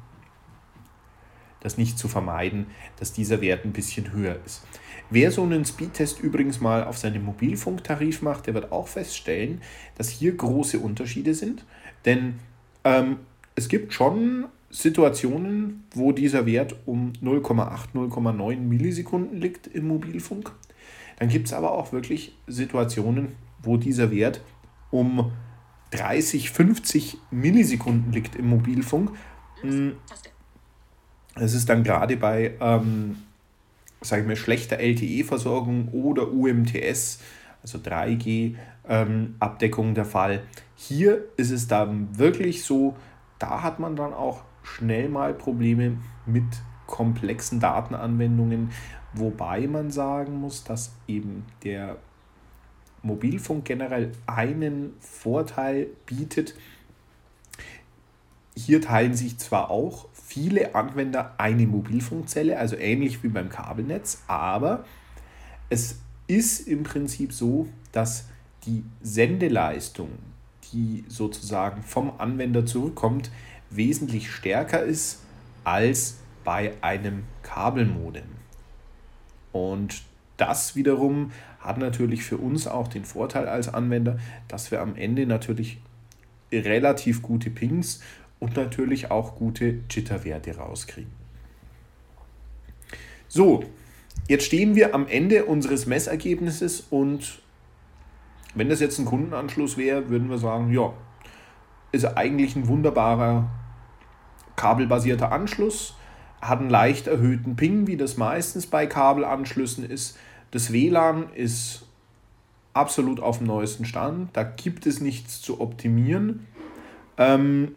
das 1.62 1.78
nicht 1.78 1.96
zu 1.96 2.08
vermeiden, 2.08 2.66
dass 2.98 3.12
dieser 3.12 3.40
Wert 3.40 3.64
ein 3.64 3.72
bisschen 3.72 4.12
höher 4.12 4.36
ist. 4.44 4.64
Wer 5.10 5.30
so 5.30 5.42
einen 5.42 5.64
Speedtest 5.64 6.20
übrigens 6.20 6.60
mal 6.60 6.84
auf 6.84 6.98
seinem 6.98 7.24
Mobilfunktarif 7.24 8.22
macht, 8.22 8.46
der 8.46 8.54
wird 8.54 8.72
auch 8.72 8.88
feststellen, 8.88 9.60
dass 9.96 10.08
hier 10.08 10.34
große 10.36 10.78
Unterschiede 10.78 11.34
sind. 11.34 11.64
Denn 12.04 12.40
ähm, 12.84 13.18
es 13.54 13.68
gibt 13.68 13.92
schon 13.92 14.46
Situationen, 14.70 15.84
wo 15.94 16.12
dieser 16.12 16.46
Wert 16.46 16.74
um 16.86 17.12
0,8, 17.22 17.92
0,9 17.94 18.56
Millisekunden 18.56 19.38
liegt 19.40 19.66
im 19.66 19.88
Mobilfunk. 19.88 20.50
Dann 21.18 21.28
gibt 21.28 21.46
es 21.46 21.52
aber 21.52 21.72
auch 21.72 21.92
wirklich 21.92 22.34
Situationen, 22.46 23.36
wo 23.62 23.76
dieser 23.76 24.10
Wert 24.10 24.40
um 24.90 25.30
30, 25.90 26.50
50 26.50 27.18
Millisekunden 27.30 28.10
liegt 28.12 28.34
im 28.36 28.48
Mobilfunk. 28.48 29.12
Hm, 29.60 29.96
es 31.34 31.54
ist 31.54 31.68
dann 31.68 31.82
gerade 31.82 32.16
bei, 32.16 32.54
ähm, 32.60 33.16
sage 34.00 34.22
ich 34.22 34.28
mal, 34.28 34.36
schlechter 34.36 34.78
LTE-Versorgung 34.78 35.88
oder 35.88 36.32
UMTS, 36.32 37.18
also 37.62 37.78
3G-Abdeckung 37.78 39.88
ähm, 39.88 39.94
der 39.94 40.04
Fall. 40.04 40.44
Hier 40.74 41.24
ist 41.36 41.50
es 41.50 41.66
dann 41.68 42.18
wirklich 42.18 42.64
so, 42.64 42.96
da 43.38 43.62
hat 43.62 43.78
man 43.78 43.96
dann 43.96 44.12
auch 44.12 44.42
schnell 44.62 45.08
mal 45.08 45.32
Probleme 45.34 45.98
mit 46.26 46.44
komplexen 46.86 47.60
Datenanwendungen, 47.60 48.70
wobei 49.14 49.66
man 49.66 49.90
sagen 49.90 50.38
muss, 50.40 50.64
dass 50.64 50.94
eben 51.06 51.46
der 51.64 51.96
Mobilfunk 53.02 53.64
generell 53.64 54.12
einen 54.26 54.94
Vorteil 55.00 55.88
bietet. 56.06 56.54
Hier 58.54 58.80
teilen 58.80 59.14
sich 59.14 59.38
zwar 59.38 59.70
auch 59.70 60.08
viele 60.12 60.74
Anwender 60.74 61.34
eine 61.38 61.66
Mobilfunkzelle, 61.66 62.58
also 62.58 62.76
ähnlich 62.76 63.22
wie 63.22 63.28
beim 63.28 63.48
Kabelnetz, 63.48 64.22
aber 64.26 64.84
es 65.68 66.00
ist 66.26 66.68
im 66.68 66.82
Prinzip 66.82 67.32
so, 67.32 67.68
dass 67.92 68.26
die 68.66 68.84
Sendeleistung, 69.02 70.10
die 70.72 71.04
sozusagen 71.08 71.82
vom 71.82 72.12
Anwender 72.18 72.64
zurückkommt, 72.64 73.30
wesentlich 73.70 74.30
stärker 74.30 74.82
ist 74.82 75.20
als 75.64 76.18
bei 76.44 76.74
einem 76.80 77.24
Kabelmodem. 77.42 78.24
Und 79.52 80.02
das 80.36 80.74
wiederum 80.76 81.32
hat 81.62 81.78
natürlich 81.78 82.24
für 82.24 82.36
uns 82.36 82.66
auch 82.66 82.88
den 82.88 83.04
Vorteil 83.04 83.48
als 83.48 83.72
Anwender, 83.72 84.18
dass 84.48 84.70
wir 84.70 84.80
am 84.80 84.96
Ende 84.96 85.26
natürlich 85.26 85.80
relativ 86.52 87.22
gute 87.22 87.50
Pings 87.50 88.00
und 88.38 88.56
natürlich 88.56 89.10
auch 89.10 89.36
gute 89.36 89.80
Jitter-Werte 89.88 90.56
rauskriegen. 90.56 91.12
So, 93.28 93.64
jetzt 94.28 94.44
stehen 94.44 94.74
wir 94.74 94.94
am 94.94 95.06
Ende 95.06 95.44
unseres 95.46 95.86
Messergebnisses 95.86 96.80
und 96.90 97.40
wenn 98.54 98.68
das 98.68 98.80
jetzt 98.80 98.98
ein 98.98 99.06
Kundenanschluss 99.06 99.78
wäre, 99.78 100.10
würden 100.10 100.28
wir 100.28 100.38
sagen, 100.38 100.70
ja, 100.72 100.92
ist 101.92 102.04
eigentlich 102.04 102.56
ein 102.56 102.68
wunderbarer 102.68 103.48
kabelbasierter 104.56 105.32
Anschluss, 105.32 105.96
hat 106.40 106.60
einen 106.60 106.70
leicht 106.70 107.06
erhöhten 107.06 107.56
Ping, 107.56 107.86
wie 107.86 107.96
das 107.96 108.16
meistens 108.16 108.66
bei 108.66 108.86
Kabelanschlüssen 108.86 109.88
ist. 109.88 110.18
Das 110.52 110.72
WLAN 110.72 111.32
ist 111.34 111.86
absolut 112.74 113.20
auf 113.20 113.38
dem 113.38 113.46
neuesten 113.48 113.84
Stand, 113.84 114.36
da 114.36 114.44
gibt 114.44 114.86
es 114.86 115.00
nichts 115.00 115.40
zu 115.40 115.60
optimieren. 115.60 116.46
Ähm, 117.18 117.74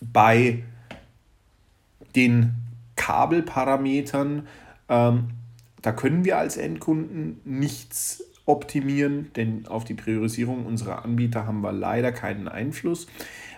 bei 0.00 0.62
den 2.16 2.54
Kabelparametern, 2.96 4.46
ähm, 4.88 5.28
da 5.80 5.92
können 5.92 6.24
wir 6.24 6.38
als 6.38 6.56
Endkunden 6.56 7.40
nichts 7.44 8.24
optimieren, 8.44 9.30
denn 9.34 9.66
auf 9.66 9.84
die 9.84 9.94
Priorisierung 9.94 10.66
unserer 10.66 11.04
Anbieter 11.04 11.46
haben 11.46 11.60
wir 11.60 11.72
leider 11.72 12.12
keinen 12.12 12.48
Einfluss. 12.48 13.06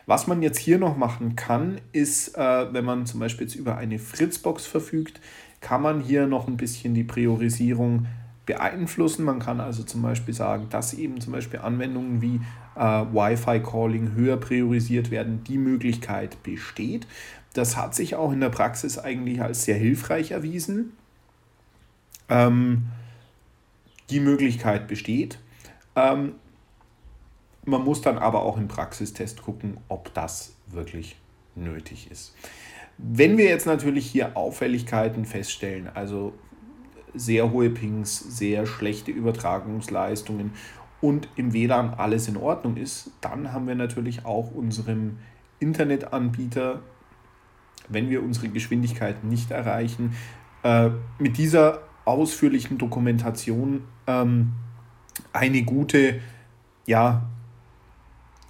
Was 0.07 0.27
man 0.27 0.43
jetzt 0.43 0.59
hier 0.59 0.79
noch 0.79 0.97
machen 0.97 1.37
kann, 1.37 1.81
ist, 1.93 2.37
äh, 2.37 2.73
wenn 2.73 2.85
man 2.85 3.07
zum 3.07 3.21
Beispiel 3.21 3.47
jetzt 3.47 3.57
über 3.57 3.77
eine 3.77 3.99
Fritzbox 3.99 4.67
verfügt, 4.67 5.21
kann 5.65 5.81
man 5.81 6.01
hier 6.03 6.27
noch 6.27 6.47
ein 6.47 6.59
bisschen 6.59 6.93
die 6.93 7.05
Priorisierung 7.05 8.07
beeinflussen. 8.45 9.25
Man 9.25 9.39
kann 9.39 9.61
also 9.61 9.83
zum 9.83 10.03
Beispiel 10.03 10.35
sagen, 10.35 10.67
dass 10.69 10.93
eben 10.93 11.23
zum 11.23 11.33
Beispiel 11.33 11.61
Anwendungen 11.61 12.21
wie 12.21 12.43
äh, 12.77 12.81
Wi-Fi-Calling 12.81 14.13
höher 14.13 14.37
priorisiert 14.37 15.11
werden. 15.11 15.43
Die 15.45 15.57
Möglichkeit 15.57 16.43
besteht. 16.43 17.07
Das 17.55 17.79
hat 17.79 17.95
sich 17.95 18.15
auch 18.15 18.31
in 18.31 18.41
der 18.41 18.51
Praxis 18.51 18.99
eigentlich 18.99 19.41
als 19.41 19.65
sehr 19.65 19.77
hilfreich 19.77 20.33
erwiesen. 20.33 20.93
Ähm, 22.29 22.89
die 24.11 24.21
Möglichkeit 24.21 24.87
besteht. 24.87 25.39
Ähm, 25.97 26.33
man 27.65 27.83
muss 27.83 28.03
dann 28.03 28.19
aber 28.19 28.43
auch 28.43 28.59
im 28.59 28.69
Praxistest 28.69 29.41
gucken, 29.41 29.79
ob 29.89 30.13
das 30.13 30.53
wirklich 30.67 31.17
nötig 31.55 32.11
ist. 32.11 32.35
Wenn 32.99 33.37
wir 33.37 33.47
jetzt 33.47 33.67
natürlich 33.67 34.07
hier 34.07 34.37
Auffälligkeiten 34.37 35.25
feststellen, 35.25 35.89
also 35.93 36.33
sehr 37.15 37.51
hohe 37.51 37.71
Pings, 37.71 38.19
sehr 38.19 38.67
schlechte 38.67 39.11
Übertragungsleistungen 39.11 40.53
und 41.01 41.29
im 41.37 41.53
WLAN 41.53 41.95
alles 41.95 42.29
in 42.29 42.37
Ordnung 42.37 42.77
ist, 42.77 43.11
dann 43.21 43.53
haben 43.53 43.67
wir 43.67 43.75
natürlich 43.75 44.25
auch 44.25 44.53
unserem 44.53 45.19
Internetanbieter, 45.61 46.81
wenn 47.89 48.11
wir 48.11 48.23
unsere 48.23 48.49
Geschwindigkeit 48.49 49.25
nicht 49.25 49.51
erreichen, 49.51 50.15
äh, 50.63 50.91
mit 51.19 51.37
dieser 51.37 51.83
ausführlichen 52.05 52.79
Dokumentation 52.79 53.85
ähm, 54.07 54.53
eine 55.33 55.63
gute 55.63 56.21
ja, 56.87 57.29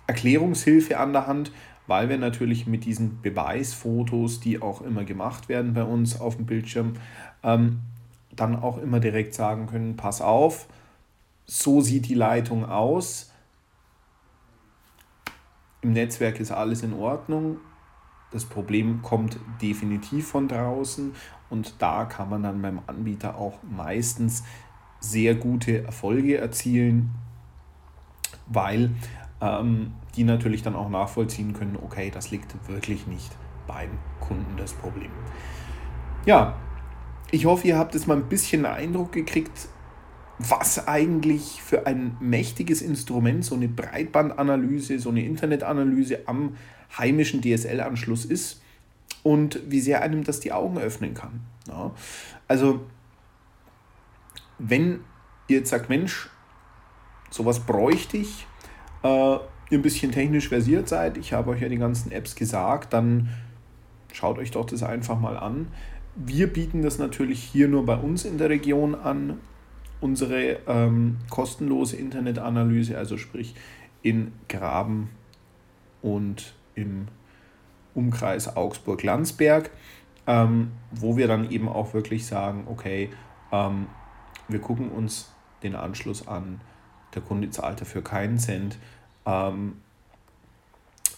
Erklärungshilfe 0.07 0.99
an 0.99 1.12
der 1.12 1.26
Hand, 1.26 1.53
weil 1.87 2.09
wir 2.09 2.18
natürlich 2.18 2.66
mit 2.66 2.85
diesen 2.85 3.20
Beweisfotos, 3.22 4.41
die 4.41 4.61
auch 4.62 4.80
immer 4.82 5.05
gemacht 5.05 5.49
werden 5.49 5.74
bei 5.74 5.85
uns 5.85 6.20
auf 6.20 6.37
dem 6.37 6.47
Bildschirm, 6.47 6.95
ähm, 7.43 7.80
dann 8.35 8.57
auch 8.57 8.78
immer 8.78 9.01
direkt 9.01 9.35
sagen 9.35 9.66
können, 9.66 9.97
pass 9.97 10.20
auf, 10.20 10.66
so 11.47 11.80
sieht 11.80 12.09
die 12.09 12.14
Leitung 12.14 12.64
aus, 12.64 13.30
im 15.82 15.93
Netzwerk 15.93 16.41
ist 16.41 16.51
alles 16.51 16.82
in 16.82 16.95
Ordnung, 16.95 17.59
das 18.35 18.45
Problem 18.45 19.01
kommt 19.03 19.39
definitiv 19.62 20.26
von 20.26 20.49
draußen. 20.49 21.14
Und 21.51 21.80
da 21.80 22.05
kann 22.05 22.28
man 22.28 22.43
dann 22.43 22.61
beim 22.62 22.80
Anbieter 22.89 23.37
auch 23.37 23.62
meistens 23.62 24.43
sehr 24.99 25.37
gute 25.37 25.85
Erfolge 25.85 26.39
erzielen, 26.39 27.14
weil 28.47 28.91
ähm, 29.45 29.92
die 30.16 30.24
natürlich 30.24 30.62
dann 30.62 30.74
auch 30.74 30.88
nachvollziehen 30.88 31.53
können, 31.53 31.78
okay, 31.82 32.11
das 32.11 32.30
liegt 32.30 32.55
wirklich 32.68 33.07
nicht 33.07 33.30
beim 33.66 33.90
Kunden 34.20 34.57
das 34.57 34.72
Problem. 34.72 35.11
Ja, 36.26 36.57
ich 37.30 37.47
hoffe, 37.47 37.66
ihr 37.66 37.78
habt 37.78 37.95
jetzt 37.95 38.07
mal 38.07 38.16
ein 38.16 38.28
bisschen 38.28 38.64
Eindruck 38.66 39.12
gekriegt, 39.12 39.68
was 40.38 40.88
eigentlich 40.88 41.62
für 41.62 41.86
ein 41.86 42.16
mächtiges 42.20 42.82
Instrument 42.82 43.45
so 43.45 43.55
eine 43.55 43.68
Breitbandanalyse, 43.68 44.99
so 44.99 45.11
eine 45.11 45.24
Internetanalyse 45.24 46.20
am 46.26 46.57
heimischen 46.97 47.40
DSL-Anschluss 47.40 48.24
ist 48.24 48.62
und 49.22 49.61
wie 49.68 49.80
sehr 49.80 50.03
einem 50.03 50.24
das 50.24 50.40
die 50.40 50.53
Augen 50.53 50.78
öffnen 50.78 51.14
kann. 51.14 51.40
Ja, 51.68 51.92
also, 52.49 52.84
wenn 54.59 55.01
ihr 55.49 55.59
jetzt 55.59 55.70
sagt, 55.70 55.88
Mensch, 55.88 56.30
sowas 57.30 57.61
bräuchte 57.61 58.16
ich, 58.16 58.47
äh, 59.05 59.34
ihr 59.70 59.78
ein 59.78 59.82
bisschen 59.82 60.11
technisch 60.11 60.48
versiert 60.48 60.88
seid, 60.88 61.16
ich 61.16 61.32
habe 61.32 61.50
euch 61.50 61.61
ja 61.61 61.68
die 61.68 61.78
ganzen 61.78 62.11
Apps 62.11 62.34
gesagt, 62.34 62.92
dann 62.92 63.28
schaut 64.12 64.38
euch 64.38 64.50
doch 64.50 64.66
das 64.66 64.82
einfach 64.82 65.20
mal 65.20 65.36
an. 65.36 65.68
Wir 66.16 66.52
bieten 66.52 66.82
das 66.82 66.98
natürlich 66.98 67.42
hier 67.42 67.68
nur 67.68 67.84
bei 67.86 67.96
uns 67.96 68.24
in 68.24 68.38
der 68.38 68.48
Region 68.48 68.94
an, 68.94 69.38
unsere 70.00 70.59
ähm, 70.66 71.18
kostenlose 71.30 71.96
Internetanalyse, 71.96 72.96
also 72.96 73.16
sprich 73.16 73.55
in 74.02 74.32
Graben 74.48 75.11
und 76.02 76.55
im 76.74 77.09
Umkreis 77.94 78.57
Augsburg-Landsberg, 78.57 79.70
ähm, 80.26 80.72
wo 80.90 81.16
wir 81.16 81.26
dann 81.26 81.50
eben 81.50 81.68
auch 81.68 81.94
wirklich 81.94 82.26
sagen, 82.26 82.64
okay, 82.66 83.11
ähm, 83.50 83.86
wir 84.48 84.61
gucken 84.61 84.90
uns 84.90 85.32
den 85.62 85.74
Anschluss 85.74 86.28
an, 86.28 86.61
der 87.15 87.23
Kunde 87.23 87.51
zahlt 87.51 87.81
dafür 87.81 88.03
keinen 88.03 88.39
Cent. 88.39 88.79
Ähm, 89.27 89.75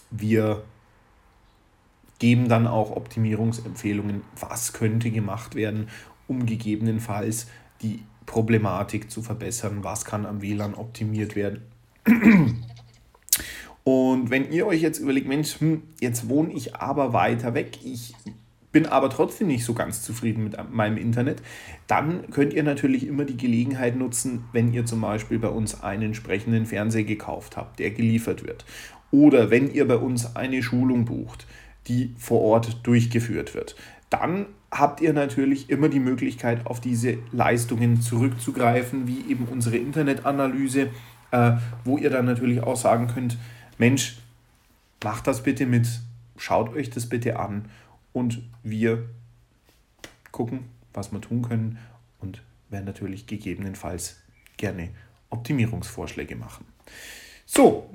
wir 0.09 0.63
geben 2.19 2.49
dann 2.49 2.67
auch 2.67 2.91
Optimierungsempfehlungen, 2.91 4.21
was 4.39 4.73
könnte 4.73 5.11
gemacht 5.11 5.55
werden, 5.55 5.89
um 6.27 6.45
gegebenenfalls 6.45 7.47
die 7.81 8.03
Problematik 8.25 9.11
zu 9.11 9.21
verbessern, 9.21 9.83
was 9.83 10.05
kann 10.05 10.25
am 10.25 10.41
WLAN 10.41 10.73
optimiert 10.73 11.35
werden. 11.35 11.61
Und 13.83 14.29
wenn 14.29 14.51
ihr 14.51 14.67
euch 14.67 14.81
jetzt 14.81 14.99
überlegt, 14.99 15.27
Mensch, 15.27 15.61
hm, 15.61 15.83
jetzt 16.01 16.27
wohne 16.27 16.51
ich 16.51 16.75
aber 16.75 17.13
weiter 17.13 17.53
weg, 17.53 17.79
ich 17.85 18.13
bin 18.77 18.85
aber 18.85 19.09
trotzdem 19.09 19.47
nicht 19.47 19.65
so 19.65 19.73
ganz 19.73 20.03
zufrieden 20.03 20.43
mit 20.43 20.55
meinem 20.71 20.97
Internet, 20.97 21.41
dann 21.87 22.29
könnt 22.29 22.53
ihr 22.53 22.61
natürlich 22.61 23.07
immer 23.07 23.25
die 23.25 23.35
Gelegenheit 23.35 23.95
nutzen, 23.95 24.43
wenn 24.51 24.71
ihr 24.71 24.85
zum 24.85 25.01
Beispiel 25.01 25.39
bei 25.39 25.47
uns 25.47 25.81
einen 25.81 26.03
entsprechenden 26.03 26.67
Fernseher 26.67 27.03
gekauft 27.03 27.57
habt, 27.57 27.79
der 27.79 27.89
geliefert 27.89 28.45
wird. 28.45 28.65
Oder 29.09 29.49
wenn 29.49 29.73
ihr 29.73 29.87
bei 29.87 29.95
uns 29.95 30.35
eine 30.35 30.61
Schulung 30.61 31.05
bucht, 31.05 31.47
die 31.87 32.13
vor 32.19 32.41
Ort 32.41 32.85
durchgeführt 32.85 33.55
wird. 33.55 33.75
Dann 34.11 34.45
habt 34.69 35.01
ihr 35.01 35.11
natürlich 35.11 35.71
immer 35.71 35.89
die 35.89 35.99
Möglichkeit, 35.99 36.67
auf 36.67 36.79
diese 36.79 37.17
Leistungen 37.31 37.99
zurückzugreifen, 37.99 39.07
wie 39.07 39.31
eben 39.31 39.45
unsere 39.45 39.77
Internetanalyse, 39.77 40.89
äh, 41.31 41.51
wo 41.83 41.97
ihr 41.97 42.11
dann 42.11 42.25
natürlich 42.25 42.61
auch 42.61 42.77
sagen 42.77 43.07
könnt, 43.07 43.39
Mensch, 43.79 44.19
macht 45.03 45.25
das 45.25 45.41
bitte 45.41 45.65
mit, 45.65 45.87
schaut 46.37 46.75
euch 46.75 46.91
das 46.91 47.09
bitte 47.09 47.39
an 47.39 47.65
und 48.17 48.41
wir 48.63 49.07
gucken, 50.31 50.65
was 50.91 51.11
wir 51.11 51.21
tun 51.21 51.43
können 51.43 51.77
und 52.17 52.41
werden 52.69 52.85
natürlich 52.85 53.27
gegebenenfalls 53.27 54.17
gerne 54.57 54.89
Optimierungsvorschläge 55.29 56.35
machen. 56.35 56.65
So, 57.45 57.91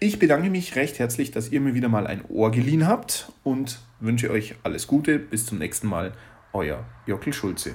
ich 0.00 0.18
bedanke 0.18 0.48
mich 0.48 0.76
recht 0.76 0.98
herzlich, 0.98 1.30
dass 1.30 1.50
ihr 1.50 1.60
mir 1.60 1.74
wieder 1.74 1.90
mal 1.90 2.06
ein 2.06 2.24
Ohr 2.30 2.50
geliehen 2.50 2.86
habt 2.86 3.32
und 3.42 3.80
wünsche 4.00 4.30
euch 4.30 4.54
alles 4.62 4.86
Gute. 4.86 5.18
Bis 5.18 5.44
zum 5.44 5.58
nächsten 5.58 5.88
Mal. 5.88 6.12
Euer 6.54 6.86
Jockel 7.06 7.34
Schulze. 7.34 7.74